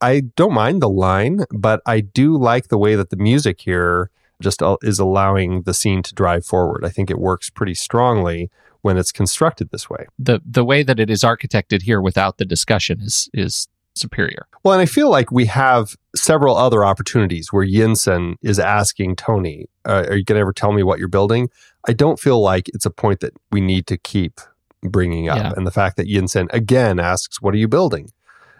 I 0.00 0.20
don't 0.36 0.54
mind 0.54 0.82
the 0.82 0.88
line, 0.88 1.44
but 1.50 1.80
I 1.86 2.00
do 2.00 2.36
like 2.36 2.68
the 2.68 2.78
way 2.78 2.96
that 2.96 3.10
the 3.10 3.16
music 3.16 3.60
here 3.60 4.10
just 4.40 4.62
is 4.82 4.98
allowing 4.98 5.62
the 5.62 5.74
scene 5.74 6.02
to 6.02 6.14
drive 6.14 6.44
forward. 6.44 6.84
I 6.84 6.88
think 6.88 7.10
it 7.10 7.18
works 7.18 7.50
pretty 7.50 7.74
strongly 7.74 8.50
when 8.82 8.96
it's 8.96 9.12
constructed 9.12 9.70
this 9.70 9.90
way. 9.90 10.06
The 10.18 10.40
the 10.44 10.64
way 10.64 10.82
that 10.82 10.98
it 10.98 11.10
is 11.10 11.22
architected 11.22 11.82
here 11.82 12.00
without 12.00 12.38
the 12.38 12.44
discussion 12.44 13.00
is 13.00 13.28
is 13.34 13.68
superior. 13.94 14.46
Well, 14.62 14.74
and 14.74 14.82
I 14.82 14.86
feel 14.86 15.10
like 15.10 15.30
we 15.30 15.46
have 15.46 15.96
several 16.14 16.56
other 16.56 16.84
opportunities 16.84 17.52
where 17.52 17.66
Yinsen 17.66 18.36
is 18.42 18.58
asking 18.58 19.16
Tony, 19.16 19.66
uh, 19.84 20.04
"Are 20.08 20.16
you 20.16 20.24
going 20.24 20.36
to 20.36 20.40
ever 20.40 20.52
tell 20.52 20.72
me 20.72 20.82
what 20.82 20.98
you're 20.98 21.08
building?" 21.08 21.48
I 21.88 21.92
don't 21.92 22.18
feel 22.18 22.40
like 22.40 22.68
it's 22.68 22.86
a 22.86 22.90
point 22.90 23.20
that 23.20 23.32
we 23.50 23.60
need 23.60 23.86
to 23.88 23.96
keep 23.96 24.40
bringing 24.82 25.28
up. 25.28 25.38
Yeah. 25.38 25.52
And 25.56 25.66
the 25.66 25.70
fact 25.70 25.96
that 25.96 26.08
Yinsen 26.08 26.48
again 26.52 26.98
asks, 26.98 27.42
"What 27.42 27.54
are 27.54 27.58
you 27.58 27.68
building?" 27.68 28.10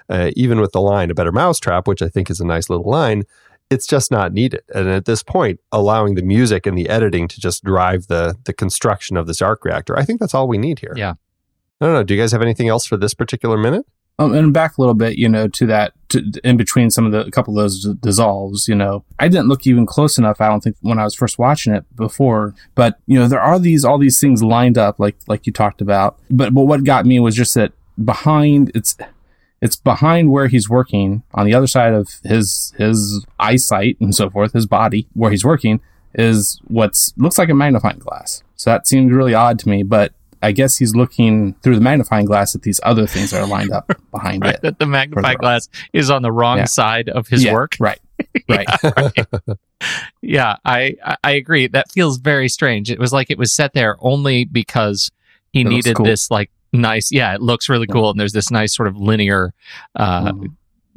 Uh, 0.08 0.32
even 0.34 0.60
with 0.60 0.72
the 0.72 0.80
line 0.80 1.10
"a 1.10 1.14
better 1.14 1.32
mousetrap," 1.32 1.86
which 1.86 2.02
I 2.02 2.08
think 2.08 2.30
is 2.30 2.40
a 2.40 2.46
nice 2.46 2.68
little 2.68 2.90
line, 2.90 3.24
it's 3.70 3.86
just 3.86 4.10
not 4.10 4.32
needed. 4.32 4.62
And 4.74 4.88
at 4.88 5.04
this 5.04 5.22
point, 5.22 5.60
allowing 5.70 6.16
the 6.16 6.22
music 6.22 6.66
and 6.66 6.76
the 6.76 6.88
editing 6.88 7.28
to 7.28 7.40
just 7.40 7.64
drive 7.64 8.08
the 8.08 8.36
the 8.44 8.52
construction 8.52 9.16
of 9.16 9.26
this 9.26 9.40
arc 9.40 9.64
reactor, 9.64 9.96
I 9.96 10.04
think 10.04 10.20
that's 10.20 10.34
all 10.34 10.48
we 10.48 10.58
need 10.58 10.80
here. 10.80 10.94
Yeah. 10.96 11.14
I 11.80 11.86
don't 11.86 11.94
know. 11.94 12.02
Do 12.02 12.14
you 12.14 12.20
guys 12.20 12.32
have 12.32 12.42
anything 12.42 12.68
else 12.68 12.84
for 12.84 12.98
this 12.98 13.14
particular 13.14 13.56
minute? 13.56 13.86
Um, 14.18 14.34
and 14.34 14.52
back 14.52 14.76
a 14.76 14.80
little 14.82 14.92
bit, 14.92 15.16
you 15.16 15.30
know, 15.30 15.48
to 15.48 15.64
that, 15.64 15.94
to, 16.10 16.22
in 16.44 16.58
between 16.58 16.90
some 16.90 17.06
of 17.06 17.12
the, 17.12 17.24
a 17.24 17.30
couple 17.30 17.58
of 17.58 17.64
those 17.64 17.82
d- 17.82 17.94
dissolves, 18.00 18.68
you 18.68 18.74
know, 18.74 19.02
I 19.18 19.28
didn't 19.28 19.48
look 19.48 19.66
even 19.66 19.86
close 19.86 20.18
enough. 20.18 20.42
I 20.42 20.48
don't 20.48 20.60
think 20.62 20.76
when 20.82 20.98
I 20.98 21.04
was 21.04 21.14
first 21.14 21.38
watching 21.38 21.72
it 21.72 21.86
before, 21.96 22.54
but 22.74 22.98
you 23.06 23.18
know, 23.18 23.28
there 23.28 23.40
are 23.40 23.58
these, 23.58 23.82
all 23.82 23.96
these 23.96 24.20
things 24.20 24.42
lined 24.42 24.76
up, 24.76 25.00
like, 25.00 25.16
like 25.26 25.46
you 25.46 25.54
talked 25.54 25.80
about. 25.80 26.18
But, 26.30 26.52
but 26.52 26.64
what 26.64 26.84
got 26.84 27.06
me 27.06 27.18
was 27.18 27.34
just 27.34 27.54
that 27.54 27.72
behind, 28.04 28.72
it's, 28.74 28.94
it's 29.60 29.76
behind 29.76 30.30
where 30.30 30.48
he's 30.48 30.68
working 30.68 31.22
on 31.34 31.44
the 31.46 31.54
other 31.54 31.66
side 31.66 31.92
of 31.92 32.08
his, 32.24 32.72
his 32.78 33.24
eyesight 33.38 33.96
and 34.00 34.14
so 34.14 34.30
forth, 34.30 34.52
his 34.52 34.66
body, 34.66 35.06
where 35.14 35.30
he's 35.30 35.44
working 35.44 35.80
is 36.14 36.60
what's 36.66 37.12
looks 37.16 37.38
like 37.38 37.48
a 37.50 37.54
magnifying 37.54 37.98
glass. 37.98 38.42
So 38.56 38.70
that 38.70 38.86
seemed 38.86 39.12
really 39.12 39.34
odd 39.34 39.58
to 39.60 39.68
me, 39.68 39.82
but 39.82 40.12
I 40.42 40.52
guess 40.52 40.78
he's 40.78 40.94
looking 40.96 41.52
through 41.62 41.74
the 41.74 41.80
magnifying 41.82 42.24
glass 42.24 42.54
at 42.54 42.62
these 42.62 42.80
other 42.82 43.06
things 43.06 43.30
that 43.30 43.42
are 43.42 43.46
lined 43.46 43.70
up 43.70 43.92
behind 44.10 44.42
Right? 44.42 44.54
it. 44.54 44.62
That 44.62 44.78
the 44.78 44.86
magnifying 44.86 45.36
glass 45.36 45.68
is 45.92 46.08
on 46.10 46.22
the 46.22 46.32
wrong 46.32 46.58
Yeah. 46.58 46.64
side 46.64 47.08
of 47.10 47.28
his 47.28 47.44
Yeah, 47.44 47.52
work. 47.52 47.76
Right. 47.78 47.98
Right. 48.48 48.66
Yeah, 50.22 50.56
I 50.64 50.96
I- 51.04 51.16
I 51.24 51.30
agree. 51.32 51.66
That 51.66 51.90
feels 51.90 52.18
very 52.18 52.48
strange. 52.48 52.90
It 52.90 52.98
was 52.98 53.12
like 53.12 53.30
it 53.30 53.38
was 53.38 53.52
set 53.54 53.72
there 53.72 53.96
only 54.00 54.44
because 54.44 55.10
he 55.52 55.62
It 55.62 55.68
needed 55.68 55.96
cool. 55.96 56.04
this 56.06 56.30
like 56.30 56.50
nice. 56.72 57.10
Yeah, 57.12 57.34
it 57.34 57.40
looks 57.42 57.68
really 57.68 57.86
Yeah. 57.88 57.94
cool, 57.94 58.10
and 58.10 58.18
there's 58.20 58.32
this 58.32 58.50
nice 58.50 58.74
sort 58.74 58.88
of 58.88 58.96
linear 58.96 59.52
uh, 59.96 60.32
Mhm. 60.32 60.46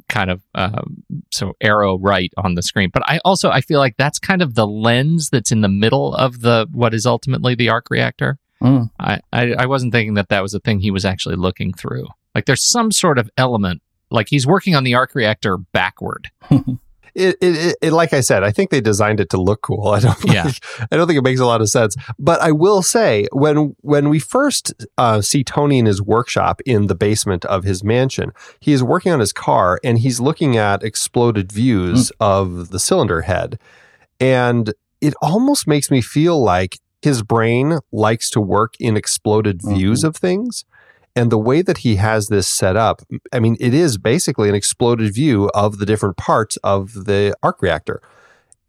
kind 0.10 0.30
of 0.30 0.42
um, 0.56 1.04
so 1.32 1.54
arrow 1.62 1.98
right 1.98 2.32
on 2.38 2.56
the 2.56 2.62
screen. 2.62 2.90
But 2.94 3.04
I 3.08 3.20
also 3.26 3.50
I 3.50 3.62
feel 3.62 3.80
like 3.80 3.96
that's 3.98 4.20
kind 4.20 4.42
of 4.42 4.56
the 4.56 4.68
lens 4.68 5.30
that's 5.30 5.52
in 5.52 5.62
the 5.62 5.70
middle 5.70 6.14
of 6.16 6.42
the 6.42 6.68
what 6.72 6.94
is 6.94 7.06
ultimately 7.06 7.56
the 7.56 7.70
arc 7.70 7.90
reactor. 7.90 8.38
Mm. 8.62 8.90
I, 9.00 9.20
I 9.32 9.54
I 9.60 9.66
wasn't 9.66 9.94
thinking 9.94 10.14
that 10.16 10.30
that 10.30 10.42
was 10.42 10.54
a 10.54 10.60
thing 10.60 10.80
he 10.80 10.92
was 10.92 11.06
actually 11.06 11.36
looking 11.36 11.74
through. 11.74 12.08
Like 12.36 12.46
there's 12.46 12.64
some 12.64 12.92
sort 12.92 13.18
of 13.18 13.30
element. 13.38 13.82
Like 14.12 14.28
he's 14.30 14.46
working 14.46 14.76
on 14.76 14.84
the 14.84 14.94
arc 14.94 15.16
reactor 15.16 15.58
backward. 15.58 16.30
it, 17.16 17.38
it, 17.42 17.76
it, 17.82 17.94
like 17.94 18.14
I 18.14 18.22
said, 18.22 18.44
I 18.44 18.52
think 18.52 18.70
they 18.72 18.82
designed 18.82 19.20
it 19.20 19.30
to 19.32 19.38
look 19.42 19.62
cool. 19.62 19.88
I 19.90 20.00
don't, 20.00 20.18
Yeah. 20.26 20.44
think, 20.44 20.88
I 20.92 20.96
don't 20.98 21.08
think 21.08 21.18
it 21.20 21.24
makes 21.24 21.40
a 21.40 21.46
lot 21.46 21.62
of 21.62 21.70
sense. 21.70 21.96
But 22.18 22.42
I 22.42 22.52
will 22.52 22.82
say, 22.82 23.28
when 23.32 23.76
when 23.82 24.10
we 24.10 24.20
first 24.20 24.74
uh, 24.98 25.22
see 25.22 25.44
Tony 25.44 25.80
in 25.80 25.86
his 25.86 26.02
workshop 26.02 26.62
in 26.66 26.88
the 26.88 26.96
basement 26.96 27.46
of 27.46 27.64
his 27.64 27.84
mansion, 27.84 28.32
he 28.60 28.74
is 28.74 28.84
working 28.84 29.12
on 29.12 29.20
his 29.20 29.34
car 29.34 29.80
and 29.84 30.00
he's 30.00 30.20
looking 30.20 30.58
at 30.58 30.84
exploded 30.84 31.52
views 31.52 32.12
of 32.20 32.70
the 32.70 32.80
cylinder 32.80 33.22
head, 33.22 33.60
and 34.20 34.74
it 35.02 35.14
almost 35.22 35.68
makes 35.68 35.92
me 35.92 36.02
feel 36.02 36.42
like 36.42 36.80
his 37.02 37.22
brain 37.22 37.80
likes 37.92 38.30
to 38.30 38.40
work 38.40 38.76
in 38.80 38.96
exploded 38.96 39.62
views 39.62 40.04
of 40.06 40.16
things. 40.16 40.64
And 41.16 41.32
the 41.32 41.38
way 41.38 41.62
that 41.62 41.80
he 41.80 41.98
has 41.98 42.28
this 42.28 42.48
set 42.48 42.76
up, 42.76 43.02
I 43.32 43.40
mean, 43.40 43.56
it 43.60 43.74
is 43.74 43.98
basically 43.98 44.50
an 44.50 44.56
exploded 44.56 45.14
view 45.14 45.50
of 45.54 45.78
the 45.78 45.86
different 45.86 46.18
parts 46.18 46.58
of 46.58 47.06
the 47.06 47.36
arc 47.44 47.62
reactor. 47.62 48.02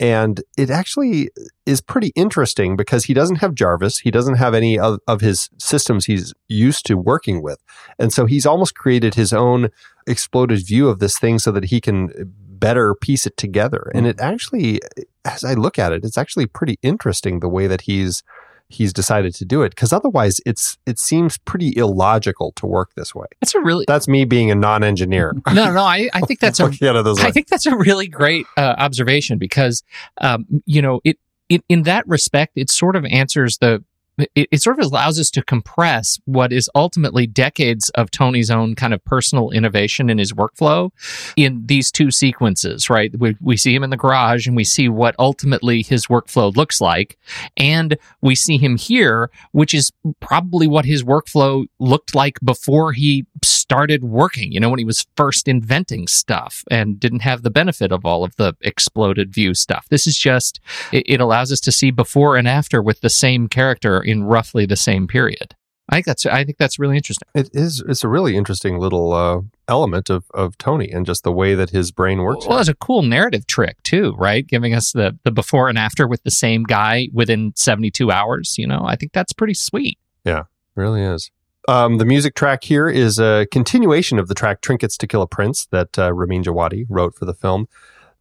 And 0.00 0.42
it 0.59 0.70
actually 0.70 1.30
is 1.66 1.80
pretty 1.80 2.12
interesting 2.16 2.76
because 2.76 3.04
he 3.04 3.14
doesn't 3.14 3.37
have 3.37 3.54
Jarvis. 3.54 4.00
He 4.00 4.11
doesn't 4.11 4.35
have 4.35 4.52
any 4.52 4.78
of, 4.78 4.98
of 5.07 5.20
his 5.20 5.48
systems 5.59 6.04
he's 6.04 6.35
used 6.48 6.85
to 6.87 6.96
working 6.96 7.42
with. 7.42 7.62
And 7.98 8.12
so 8.12 8.26
he's 8.26 8.44
almost 8.44 8.74
created 8.74 9.14
his 9.14 9.33
own 9.33 9.68
exploded 10.07 10.66
view 10.66 10.88
of 10.88 10.98
this 10.98 11.18
thing 11.18 11.38
so 11.38 11.52
that 11.52 11.66
he 11.66 11.80
can 11.80 12.11
better 12.26 12.94
piece 12.94 13.24
it 13.24 13.37
together. 13.37 13.90
And 13.94 14.04
mm. 14.07 14.11
it 14.11 14.20
actually, 14.20 14.80
as 15.24 15.44
I 15.44 15.54
look 15.54 15.78
at 15.78 15.92
it, 15.92 16.04
it's 16.04 16.18
actually 16.18 16.46
pretty 16.46 16.78
interesting 16.83 17.40
the 17.40 17.48
way 17.48 17.66
that 17.66 17.83
he's 17.83 18.22
he's 18.68 18.92
decided 18.92 19.35
to 19.35 19.44
do 19.44 19.62
it 19.62 19.70
because 19.70 19.92
otherwise 19.92 20.40
it's 20.46 20.79
it 20.87 20.98
seems 20.98 21.38
pretty 21.38 21.77
illogical 21.77 22.53
to 22.53 22.66
work 22.66 22.94
this 22.94 23.14
way. 23.14 23.27
That's 23.40 23.55
a 23.55 23.61
really 23.61 23.85
That's 23.87 24.09
me 24.09 24.24
being 24.24 24.50
a 24.50 24.55
non-engineer. 24.55 25.35
no 25.53 25.72
no. 25.72 25.83
I 25.83 26.09
I 26.12 26.20
think 26.20 26.40
that's 26.40 26.61
a 26.61 26.66
it. 26.81 27.18
I 27.20 27.31
think 27.31 27.48
that's 27.48 27.66
a 27.66 27.77
really 27.77 28.09
great 28.09 28.46
uh, 28.57 28.74
observation 28.79 29.38
because, 29.38 29.83
um, 30.20 30.46
you 30.66 30.83
know, 30.83 31.00
it 31.05 31.18
in, 31.48 31.62
in 31.68 31.83
that 31.83 32.07
respect, 32.09 32.53
it 32.57 32.70
sort 32.70 32.96
of 32.96 33.05
answers 33.05 33.59
the 33.59 33.85
it, 34.18 34.48
it, 34.50 34.62
sort 34.62 34.79
of 34.79 34.87
allows 34.87 35.18
us 35.18 35.31
to 35.31 35.42
compress 35.42 36.20
what 36.24 36.53
is 36.53 36.70
ultimately 36.74 37.27
decades 37.27 37.88
of 37.90 38.11
Tony's 38.11 38.50
own 38.50 38.74
kind 38.74 38.94
of 38.94 39.05
personal 39.05 39.50
innovation 39.50 40.09
in 40.09 40.18
his 40.18 40.33
workflow 40.33 40.90
in 41.37 41.66
these 41.66 41.90
two 41.90 42.11
sequences, 42.11 42.88
right? 42.88 43.12
We, 43.18 43.37
we 43.40 43.57
see 43.57 43.74
him 43.74 43.83
in 43.83 43.90
the 43.90 43.96
garage 43.96 44.46
and 44.46 44.55
we 44.55 44.64
see 44.64 44.88
what 44.88 45.16
ultimately 45.18 45.83
his 45.83 46.07
workflow 46.07 46.55
looks 46.55 46.81
like. 46.81 47.18
And 47.57 47.96
we 48.20 48.35
see 48.35 48.57
him 48.57 48.77
here, 48.77 49.31
which 49.53 49.74
is 49.74 49.90
probably 50.20 50.68
what 50.68 50.85
his 50.85 51.03
workflow 51.03 51.66
looked 51.79 52.14
like 52.14 52.38
before 52.44 52.92
he 52.92 53.27
started 53.64 54.05
working, 54.05 54.53
you 54.53 54.61
know, 54.61 54.68
when 54.68 54.79
he 54.79 54.85
was 54.85 55.07
first 55.16 55.48
inventing 55.48 56.07
stuff 56.07 56.64
and 56.70 57.00
didn't 57.00 57.22
have 57.22 57.42
the 57.42 57.50
benefit 57.50 57.92
of 57.92 58.05
all 58.05 58.22
of 58.22 58.37
the 58.37 58.55
exploded 58.61 59.33
view 59.33 59.55
stuff. 59.55 59.87
This 59.88 60.07
is 60.07 60.18
just, 60.18 60.61
it, 60.92 61.05
it 61.07 61.20
allows 61.20 61.50
us 61.50 61.61
to 61.61 61.72
see 61.72 61.90
before 61.90 62.37
and 62.37 62.46
after 62.46 62.83
with 62.83 63.00
the 63.00 63.09
same 63.09 63.48
character 63.48 64.03
in 64.03 64.24
roughly 64.24 64.66
the 64.66 64.77
same 64.77 65.07
period. 65.07 65.55
I 65.88 65.96
think 65.96 66.07
that's 66.07 66.27
I 66.27 66.44
think 66.44 66.59
that's 66.59 66.79
really 66.79 66.96
interesting. 66.96 67.29
It 67.35 67.50
is. 67.53 67.83
It's 67.87 68.05
a 68.05 68.09
really 68.09 68.37
interesting 68.37 68.79
little 68.79 69.12
uh, 69.12 69.40
element 69.68 70.09
of, 70.09 70.24
of 70.33 70.57
Tony 70.57 70.90
and 70.90 71.05
just 71.05 71.24
the 71.24 71.33
way 71.33 71.55
that 71.55 71.70
his 71.70 71.90
brain 71.90 72.22
works. 72.22 72.46
Well, 72.46 72.59
it's 72.59 72.70
a 72.70 72.74
cool 72.74 73.03
narrative 73.03 73.46
trick 73.46 73.83
too, 73.83 74.14
right? 74.16 74.46
Giving 74.46 74.74
us 74.74 74.92
the 74.92 75.18
the 75.24 75.31
before 75.31 75.68
and 75.68 75.79
after 75.79 76.09
with 76.09 76.22
the 76.22 76.31
same 76.31 76.62
guy 76.62 77.09
within 77.12 77.53
seventy 77.55 77.90
two 77.90 78.11
hours. 78.11 78.57
You 78.57 78.66
know, 78.66 78.83
I 78.87 78.96
think 78.96 79.12
that's 79.12 79.35
pretty 79.35 79.53
sweet. 79.55 79.98
Yeah, 80.24 80.44
really 80.74 81.03
is. 81.03 81.31
Um, 81.66 81.96
the 81.96 82.05
music 82.05 82.35
track 82.35 82.62
here 82.62 82.88
is 82.88 83.18
a 83.18 83.46
continuation 83.50 84.18
of 84.18 84.29
the 84.29 84.35
track 84.35 84.61
"Trinkets 84.61 84.98
to 84.98 85.07
Kill 85.07 85.22
a 85.22 85.27
Prince" 85.27 85.66
that 85.66 85.98
uh, 85.98 86.12
Ramin 86.12 86.42
Djawadi 86.42 86.85
wrote 86.88 87.14
for 87.14 87.24
the 87.24 87.35
film. 87.35 87.68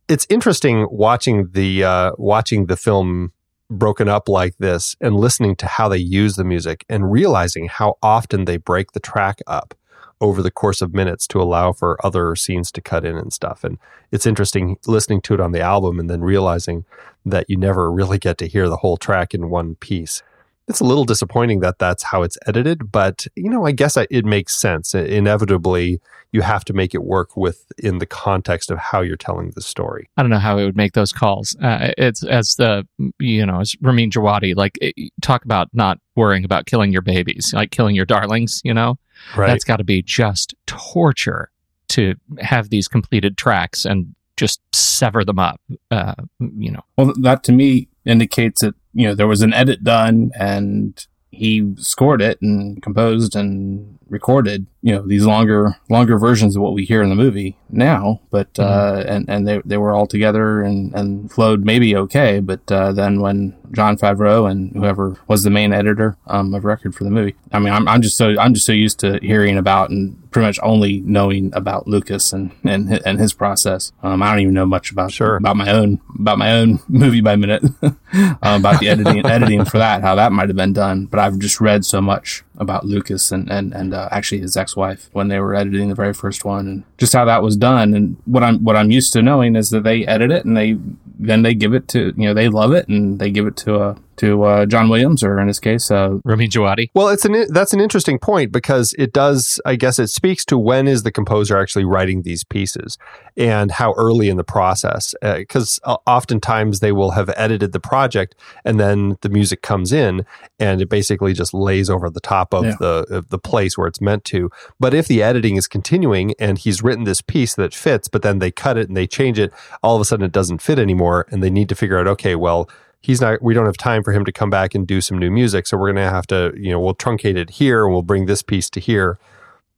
It's 0.08 0.26
interesting 0.30 0.88
watching 0.90 1.50
the 1.52 1.84
uh, 1.84 2.12
watching 2.18 2.68
the 2.68 2.78
film 2.78 3.34
broken 3.70 4.08
up 4.08 4.30
like 4.30 4.56
this 4.60 4.96
and 5.02 5.16
listening 5.16 5.56
to 5.58 5.66
how 5.66 5.90
they 5.90 5.98
use 5.98 6.36
the 6.36 6.44
music 6.44 6.86
and 6.88 7.12
realizing 7.12 7.68
how 7.68 7.98
often 8.02 8.46
they 8.46 8.58
break 8.58 8.92
the 8.92 9.00
track 9.00 9.40
up 9.48 9.74
over 10.22 10.42
the 10.42 10.52
course 10.52 10.82
of 10.82 10.94
minutes 10.94 11.28
to 11.28 11.42
allow 11.42 11.74
for 11.74 12.04
other 12.06 12.36
scenes 12.36 12.72
to 12.72 12.82
cut 12.82 13.04
in 13.04 13.18
and 13.18 13.34
stuff. 13.34 13.64
And 13.64 13.78
it's 14.12 14.26
interesting 14.26 14.78
listening 14.88 15.22
to 15.22 15.34
it 15.34 15.42
on 15.42 15.52
the 15.52 15.60
album 15.60 16.00
and 16.00 16.10
then 16.10 16.22
realizing 16.22 16.86
that 17.26 17.50
you 17.50 17.58
never 17.58 17.92
really 17.92 18.20
get 18.20 18.38
to 18.38 18.48
hear 18.48 18.70
the 18.70 18.78
whole 18.78 18.96
track 18.96 19.34
in 19.34 19.50
one 19.50 19.76
piece 19.76 20.22
it's 20.68 20.80
a 20.80 20.86
little 20.86 21.04
disappointing 21.04 21.60
that 21.60 21.78
that's 21.78 22.04
how 22.04 22.24
it's 22.24 22.38
edited, 22.48 22.92
but 22.92 23.28
you 23.36 23.50
know, 23.50 23.66
I 23.66 23.72
guess 23.72 23.98
it 23.98 24.26
makes 24.26 24.56
sense. 24.56 24.94
Inevitably, 24.94 26.00
you 26.32 26.42
have 26.42 26.64
to 26.66 26.74
make 26.74 26.96
it 26.96 27.04
work 27.04 27.36
within 27.36 27.98
the 27.98 28.06
context 28.06 28.72
of 28.72 28.78
how 28.78 29.02
you're 29.02 29.18
telling 29.18 29.52
the 29.52 29.62
story. 29.62 30.10
I 30.16 30.24
don't 30.24 30.32
know 30.32 30.40
how 30.40 30.58
it 30.58 30.66
would 30.66 30.78
make 30.78 30.94
those 30.94 31.12
calls. 31.12 31.56
Uh, 31.62 31.92
it's 31.98 32.24
as 32.24 32.56
the 32.56 32.88
you 33.20 33.46
know, 33.46 33.60
as 33.60 33.76
Ramin 33.82 34.10
Djawadi, 34.10 34.56
like 34.56 34.78
eh, 34.82 34.92
talk 35.22 35.44
about 35.44 35.68
not 35.74 36.00
worrying 36.16 36.46
about 36.46 36.66
killing 36.66 36.94
your 36.94 37.02
babies, 37.02 37.54
like 37.54 37.72
killing 37.72 37.96
your 37.96 38.06
darlings. 38.06 38.62
You 38.64 38.74
know, 38.74 38.98
right. 39.36 39.48
that's 39.48 39.66
got 39.66 39.78
to 39.78 39.84
be 39.84 40.02
just 40.02 40.56
torture 40.66 41.52
to 41.90 42.16
have 42.40 42.70
these 42.70 42.88
completed 42.88 43.38
tracks 43.38 43.86
and 43.86 44.16
just 44.38 44.62
sever 44.74 45.26
them 45.26 45.40
up. 45.40 45.60
Uh, 45.92 46.16
you 46.40 46.72
know, 46.72 46.82
well, 46.98 47.14
that 47.22 47.44
to 47.44 47.52
me 47.52 47.90
indicates 48.06 48.62
that 48.62 48.76
you 48.94 49.08
know 49.08 49.16
there 49.16 49.28
was 49.28 49.42
an 49.42 49.54
edit 49.54 49.84
done 49.84 50.32
and 50.38 51.08
he 51.32 51.74
scored 51.78 52.22
it 52.22 52.40
and 52.42 52.82
composed 52.82 53.36
and 53.36 53.98
recorded, 54.14 54.68
you 54.82 54.94
know, 54.96 55.06
these 55.06 55.26
longer 55.26 55.76
longer 55.90 56.18
versions 56.18 56.56
of 56.56 56.62
what 56.62 56.74
we 56.74 56.86
hear 56.86 57.02
in 57.02 57.10
the 57.10 57.16
movie 57.16 57.58
now. 57.70 58.22
But 58.30 58.54
mm-hmm. 58.54 58.70
uh, 58.70 59.04
and 59.12 59.28
and 59.28 59.48
they 59.48 59.62
they 59.66 59.78
were 59.78 59.92
all 59.92 60.08
together 60.08 60.62
and 60.62 60.94
and 60.94 61.30
flowed 61.30 61.66
maybe 61.66 61.96
okay. 61.98 62.40
But 62.40 62.72
uh, 62.72 62.94
then 62.94 63.20
when 63.20 63.58
Jon 63.72 63.98
Favreau 63.98 64.50
and 64.50 64.72
whoever 64.74 65.18
was 65.28 65.44
the 65.44 65.50
main 65.50 65.74
editor 65.74 66.16
um, 66.28 66.54
of 66.54 66.64
record 66.64 66.96
for 66.96 67.04
the 67.04 67.10
movie, 67.10 67.36
I 67.52 67.60
mean, 67.60 67.74
I'm 67.74 67.88
I'm 67.88 68.02
just 68.02 68.16
so 68.16 68.40
I'm 68.40 68.54
just 68.54 68.66
so 68.66 68.72
used 68.72 69.00
to 69.00 69.20
hearing 69.22 69.58
about 69.58 69.90
and 69.90 70.24
pretty 70.32 70.48
much 70.48 70.60
only 70.64 71.00
knowing 71.02 71.52
about 71.54 71.88
Lucas 71.88 72.34
and 72.34 72.52
and 72.64 73.02
and 73.06 73.20
his 73.20 73.34
process. 73.34 73.92
Um, 74.02 74.22
I 74.22 74.32
don't 74.32 74.42
even 74.42 74.54
know 74.54 74.66
much 74.66 74.92
about 74.92 75.12
sure. 75.12 75.36
about 75.38 75.58
my 75.58 75.72
own 75.72 76.02
about 76.20 76.38
my 76.38 76.52
own 76.52 76.80
movie 76.88 77.22
by 77.22 77.36
minute 77.36 77.64
um, 77.82 77.98
about 78.42 78.80
the 78.80 78.90
editing 78.90 79.26
editing 79.38 79.66
for 79.66 79.78
that 79.78 80.02
how 80.02 80.16
that 80.16 80.32
might 80.32 80.50
have 80.50 80.56
been 80.56 80.74
done. 80.74 81.06
But 81.06 81.20
I've 81.20 81.40
just 81.40 81.60
read 81.60 81.86
so 81.86 82.02
much 82.02 82.44
about 82.58 82.86
Lucas 82.86 83.32
and 83.32 83.52
and 83.52 83.74
and 83.74 83.94
uh, 83.94 84.10
actually 84.12 84.42
his 84.42 84.56
ex-wife 84.56 85.10
when 85.14 85.28
they 85.28 85.40
were 85.40 85.56
editing 85.56 85.90
the 85.90 85.96
very 85.96 86.14
first 86.14 86.46
one 86.46 86.68
and 86.68 86.84
just 86.98 87.14
how 87.14 87.26
that 87.26 87.42
was 87.42 87.58
done. 87.58 87.94
And 87.94 88.18
what 88.26 88.44
I'm 88.44 88.64
what 88.64 88.76
I'm 88.76 88.92
used 88.92 89.14
to 89.14 89.22
knowing 89.22 89.56
is 89.56 89.70
that 89.72 89.84
they 89.84 90.06
edit 90.06 90.32
it 90.32 90.46
and 90.46 90.56
they 90.56 90.78
then 91.20 91.42
they 91.42 91.54
give 91.54 91.74
it 91.74 91.88
to 91.90 92.14
you 92.16 92.28
know 92.28 92.34
they 92.34 92.50
love 92.50 92.74
it 92.74 92.88
and 92.88 93.20
they 93.20 93.32
give 93.32 93.48
it 93.48 93.58
to 93.58 93.76
a 93.82 93.98
to 94.18 94.44
uh, 94.44 94.66
John 94.66 94.90
Williams, 94.90 95.24
or 95.24 95.40
in 95.40 95.48
this 95.48 95.60
case, 95.60 95.90
uh, 95.92 96.18
Ramin 96.24 96.50
Djawadi. 96.50 96.90
Well, 96.94 97.10
it's 97.10 97.26
an 97.26 97.46
that's 97.50 97.74
an 97.74 97.80
interesting 97.80 98.20
point 98.20 98.52
because 98.52 98.94
it 98.98 99.14
does, 99.14 99.60
I 99.66 99.76
guess, 99.76 100.00
it 100.00 100.08
speaks 100.08 100.46
to 100.46 100.58
when 100.58 100.88
is 100.88 101.04
the 101.04 101.12
composer 101.12 101.58
actually 101.58 101.86
writing 101.86 102.22
these 102.22 102.44
pieces 102.44 102.98
and 103.36 103.72
how 103.72 103.94
early 103.94 104.30
in 104.30 104.38
the 104.38 104.44
process. 104.44 105.16
Because 105.22 105.80
uh, 105.84 105.98
oftentimes 106.06 106.80
they 106.80 106.92
will 106.92 107.12
have 107.12 107.30
edited 107.36 107.72
the 107.72 107.80
project 107.80 108.36
and 108.64 108.80
then 108.80 109.18
the 109.22 109.30
music 109.30 109.62
comes 109.62 109.92
in 109.92 110.26
and 110.60 110.82
it 110.82 110.90
basically 110.90 111.34
just 111.34 111.54
lays 111.54 111.90
over 111.90 112.10
the 112.10 112.20
top 112.20 112.54
of 112.54 112.66
yeah. 112.66 112.76
the 112.80 113.06
of 113.10 113.30
the 113.30 113.40
place 113.40 113.78
where 113.78 113.88
it's 113.88 114.02
meant 114.02 114.26
to. 114.26 114.50
But 114.80 114.94
if 114.94 115.08
the 115.08 115.24
editing 115.24 115.56
is 115.56 115.68
continuing 115.68 116.34
and 116.40 116.58
he's 116.58 116.84
written 116.84 117.04
this 117.04 117.22
piece 117.22 117.56
that 117.56 117.74
fits, 117.74 118.08
but 118.08 118.22
then 118.22 118.40
they 118.40 118.52
cut 118.52 118.78
it 118.78 118.88
and 118.88 118.98
they 118.98 119.08
change 119.08 119.40
it, 119.40 119.52
all 119.82 119.96
of 119.96 120.02
a 120.02 120.06
sudden 120.06 120.26
it 120.26 120.32
doesn't 120.32 120.62
fit 120.62 120.80
anymore, 120.80 121.26
and 121.30 121.42
they 121.42 121.50
need 121.50 121.70
to 121.70 121.76
figure 121.76 121.98
out, 121.98 122.08
okay, 122.08 122.36
well 122.36 122.70
he's 123.04 123.22
not 123.22 123.42
we 123.42 123.54
don't 123.54 123.66
have 123.66 123.78
time 123.78 124.02
for 124.02 124.12
him 124.12 124.26
to 124.26 124.32
come 124.32 124.50
back 124.50 124.74
and 124.74 124.88
do 124.88 125.02
some 125.02 125.20
new 125.20 125.30
music. 125.30 125.68
So 125.68 125.78
we're 125.78 125.94
going 125.94 126.04
to 126.04 126.12
have 126.12 126.26
to 126.28 126.54
you 126.58 126.72
know 126.72 126.80
we'll 126.80 126.96
truncate 126.96 127.38
it 127.38 127.52
here 127.52 127.86
and 127.86 127.94
we'll 127.94 128.02
bring 128.02 128.26
this 128.26 128.42
piece 128.42 128.70
to 128.72 128.80
here. 128.80 129.20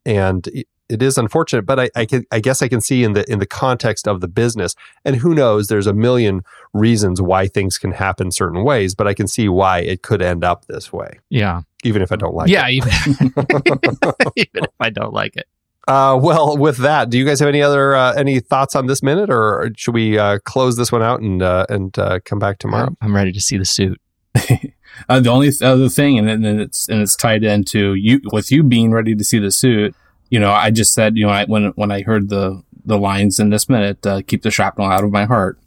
And 0.06 0.48
it 0.88 1.02
is 1.02 1.18
unfortunate 1.18 1.66
but 1.66 1.80
I, 1.80 1.90
I, 1.96 2.06
can, 2.06 2.26
I 2.32 2.40
guess 2.40 2.62
i 2.62 2.68
can 2.68 2.80
see 2.80 3.04
in 3.04 3.14
the 3.14 3.28
in 3.32 3.40
the 3.40 3.48
context 3.48 4.08
of 4.08 4.22
the 4.22 4.28
business. 4.28 4.76
And 5.04 5.16
who 5.16 5.34
knows 5.34 5.68
there's 5.68 5.88
a 5.88 5.94
million 5.94 6.44
reasons 6.74 7.22
why 7.22 7.48
things 7.48 7.80
can 7.80 7.92
happen 7.92 8.32
certain 8.32 8.64
ways 8.64 8.94
but 8.94 9.08
i 9.08 9.16
can 9.16 9.28
see 9.28 9.50
why 9.50 9.80
it 9.80 10.04
could 10.04 10.22
end 10.22 10.44
up 10.44 10.66
this 10.68 10.94
way. 10.94 11.20
Yeah. 11.30 11.62
Even 11.84 12.04
if 12.04 12.12
i 12.12 12.16
don't 12.16 12.36
like 12.36 12.50
yeah, 12.50 12.68
it. 12.68 12.86
yeah 12.86 13.08
even, 13.08 13.34
even 14.36 14.64
if 14.64 14.76
i 14.80 14.92
don't 14.92 15.14
like 15.14 15.36
it 15.36 15.48
uh, 15.88 16.18
well, 16.22 16.58
with 16.58 16.78
that, 16.78 17.10
do 17.10 17.18
you 17.18 17.26
guys 17.26 17.40
have 17.40 17.50
any 17.50 17.62
other 17.62 17.96
uh, 17.96 18.14
any 18.14 18.40
thoughts 18.40 18.76
on 18.76 18.88
this 18.88 19.04
minute, 19.04 19.30
or 19.30 19.72
should 19.76 19.94
we 19.94 20.18
uh, 20.18 20.40
close 20.40 20.78
this 20.78 20.92
one 20.92 21.04
out 21.04 21.22
and 21.22 21.42
uh, 21.42 21.66
and 21.70 21.98
uh, 22.00 22.20
come 22.26 22.40
back 22.40 22.60
tomorrow? 22.60 22.96
I'm 23.02 23.16
ready 23.16 23.32
to 23.32 23.42
see 23.42 23.58
the 23.58 23.66
suit. 23.66 24.00
Uh, 25.10 25.20
the 25.20 25.30
only 25.30 25.52
other 25.62 25.90
thing, 25.90 26.18
and 26.18 26.46
then 26.46 26.58
it's 26.58 26.88
and 26.88 27.02
it's 27.02 27.18
tied 27.18 27.44
into 27.44 27.96
you 27.96 28.22
with 28.32 28.50
you 28.50 28.64
being 28.64 28.92
ready 28.92 29.14
to 29.14 29.26
see 29.26 29.38
the 29.38 29.52
suit. 29.52 29.94
You 30.30 30.40
know, 30.40 30.52
I 30.54 30.72
just 30.72 30.94
said, 30.94 31.18
you 31.18 31.26
know, 31.26 31.34
I, 31.34 31.44
when 31.44 31.74
when 31.76 31.92
I 31.92 32.02
heard 32.02 32.30
the 32.30 32.64
the 32.86 32.98
lines 32.98 33.38
in 33.38 33.50
this 33.50 33.68
minute, 33.68 34.06
keep 34.28 34.44
the 34.44 34.52
shrapnel 34.52 34.88
out 34.88 35.04
of 35.04 35.12
my 35.12 35.26
heart. 35.26 35.60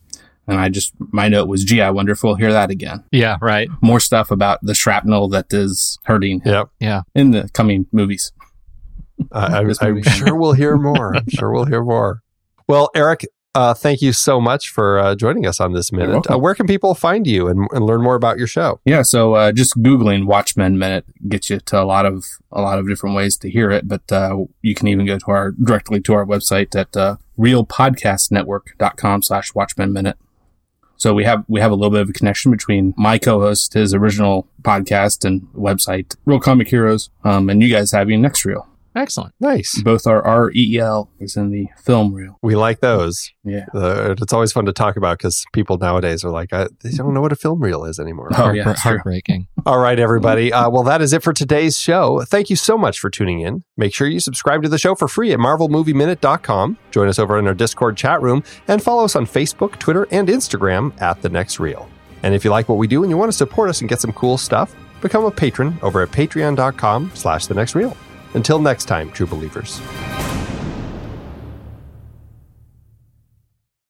And 0.46 0.58
I 0.58 0.70
just, 0.70 0.94
my 1.12 1.28
note 1.28 1.46
was, 1.46 1.62
gee, 1.62 1.82
I 1.82 1.90
wonder 1.90 2.12
if 2.12 2.24
we'll 2.24 2.36
hear 2.36 2.52
that 2.54 2.70
again. 2.70 3.04
Yeah, 3.12 3.36
right. 3.42 3.68
More 3.82 4.00
stuff 4.00 4.30
about 4.30 4.60
the 4.62 4.74
shrapnel 4.74 5.28
that 5.28 5.52
is 5.52 5.98
hurting 6.04 6.40
yep. 6.46 6.70
yeah. 6.80 7.02
in 7.14 7.32
the 7.32 7.50
coming 7.52 7.86
movies. 7.92 8.32
I, 9.32 9.60
am 9.60 10.02
sure 10.02 10.34
we'll 10.34 10.52
hear 10.52 10.76
more. 10.76 11.16
I'm 11.16 11.28
sure 11.28 11.52
we'll 11.52 11.66
hear 11.66 11.82
more. 11.82 12.22
Well, 12.66 12.90
Eric, 12.94 13.26
uh, 13.54 13.74
thank 13.74 14.02
you 14.02 14.12
so 14.12 14.40
much 14.40 14.68
for 14.68 14.98
uh, 14.98 15.14
joining 15.14 15.46
us 15.46 15.58
on 15.58 15.72
this 15.72 15.90
minute. 15.90 16.30
Uh, 16.30 16.38
where 16.38 16.54
can 16.54 16.66
people 16.66 16.94
find 16.94 17.26
you 17.26 17.48
and, 17.48 17.66
and, 17.72 17.84
learn 17.84 18.02
more 18.02 18.14
about 18.14 18.38
your 18.38 18.46
show? 18.46 18.78
Yeah, 18.84 19.02
so 19.02 19.34
uh, 19.34 19.52
just 19.52 19.76
googling 19.82 20.26
Watchmen 20.26 20.78
Minute 20.78 21.04
gets 21.28 21.50
you 21.50 21.58
to 21.58 21.82
a 21.82 21.84
lot 21.84 22.06
of 22.06 22.24
a 22.52 22.60
lot 22.60 22.78
of 22.78 22.86
different 22.88 23.16
ways 23.16 23.36
to 23.38 23.50
hear 23.50 23.70
it. 23.70 23.88
But 23.88 24.12
uh, 24.12 24.44
you 24.62 24.74
can 24.74 24.86
even 24.86 25.06
go 25.06 25.18
to 25.18 25.26
our 25.28 25.50
directly 25.52 26.00
to 26.02 26.14
our 26.14 26.24
website 26.24 26.78
at 26.78 26.96
uh, 26.96 27.16
realpodcastnetwork.com 27.38 29.22
slash 29.22 29.54
Watchmen 29.54 29.92
Minute. 29.92 30.18
So 30.96 31.14
we 31.14 31.24
have 31.24 31.44
we 31.48 31.60
have 31.60 31.70
a 31.70 31.74
little 31.74 31.90
bit 31.90 32.02
of 32.02 32.10
a 32.10 32.12
connection 32.12 32.52
between 32.52 32.92
my 32.96 33.18
co-host, 33.18 33.74
his 33.74 33.94
original 33.94 34.46
podcast 34.62 35.24
and 35.24 35.42
website, 35.54 36.16
Reel 36.26 36.40
Comic 36.40 36.68
Heroes, 36.68 37.10
um, 37.24 37.48
and 37.48 37.62
you 37.62 37.70
guys 37.70 37.92
having 37.92 38.20
Next 38.20 38.44
Reel. 38.44 38.68
Excellent. 38.98 39.32
Nice. 39.38 39.80
Both 39.82 40.06
are 40.08 40.24
R 40.26 40.50
E 40.50 40.74
E 40.74 40.78
L 40.78 41.08
is 41.20 41.36
in 41.36 41.50
the 41.50 41.68
film 41.80 42.12
reel. 42.12 42.38
We 42.42 42.56
like 42.56 42.80
those. 42.80 43.30
Yeah. 43.44 43.66
Uh, 43.72 44.16
it's 44.20 44.32
always 44.32 44.52
fun 44.52 44.66
to 44.66 44.72
talk 44.72 44.96
about 44.96 45.18
because 45.18 45.44
people 45.52 45.78
nowadays 45.78 46.24
are 46.24 46.30
like, 46.30 46.52
I, 46.52 46.66
they 46.82 46.90
don't 46.90 47.14
know 47.14 47.20
what 47.20 47.32
a 47.32 47.36
film 47.36 47.60
reel 47.60 47.84
is 47.84 48.00
anymore. 48.00 48.30
Oh, 48.36 48.50
yeah. 48.52 48.74
Heartbreaking. 48.74 49.46
All 49.66 49.78
right, 49.78 49.98
everybody. 49.98 50.52
Uh, 50.52 50.68
well, 50.68 50.82
that 50.82 51.00
is 51.00 51.12
it 51.12 51.22
for 51.22 51.32
today's 51.32 51.78
show. 51.78 52.22
Thank 52.24 52.50
you 52.50 52.56
so 52.56 52.76
much 52.76 52.98
for 52.98 53.08
tuning 53.08 53.40
in. 53.40 53.62
Make 53.76 53.94
sure 53.94 54.08
you 54.08 54.20
subscribe 54.20 54.62
to 54.62 54.68
the 54.68 54.78
show 54.78 54.94
for 54.94 55.06
free 55.06 55.32
at 55.32 55.38
marvelmovieminute.com. 55.38 56.78
Join 56.90 57.08
us 57.08 57.18
over 57.18 57.38
in 57.38 57.46
our 57.46 57.54
Discord 57.54 57.96
chat 57.96 58.20
room 58.20 58.42
and 58.66 58.82
follow 58.82 59.04
us 59.04 59.14
on 59.14 59.26
Facebook, 59.26 59.78
Twitter, 59.78 60.08
and 60.10 60.28
Instagram 60.28 61.00
at 61.00 61.22
The 61.22 61.28
Next 61.28 61.60
Reel. 61.60 61.88
And 62.24 62.34
if 62.34 62.44
you 62.44 62.50
like 62.50 62.68
what 62.68 62.78
we 62.78 62.88
do 62.88 63.04
and 63.04 63.10
you 63.10 63.16
want 63.16 63.30
to 63.30 63.36
support 63.36 63.70
us 63.70 63.80
and 63.80 63.88
get 63.88 64.00
some 64.00 64.12
cool 64.12 64.36
stuff, 64.38 64.74
become 65.00 65.24
a 65.24 65.30
patron 65.30 65.78
over 65.82 66.02
at 66.02 66.10
patreon.com 66.10 67.12
slash 67.14 67.46
The 67.46 67.54
Next 67.54 67.74
Reel. 67.74 67.96
Until 68.34 68.58
next 68.58 68.84
time, 68.84 69.10
true 69.10 69.26
believers. 69.26 69.80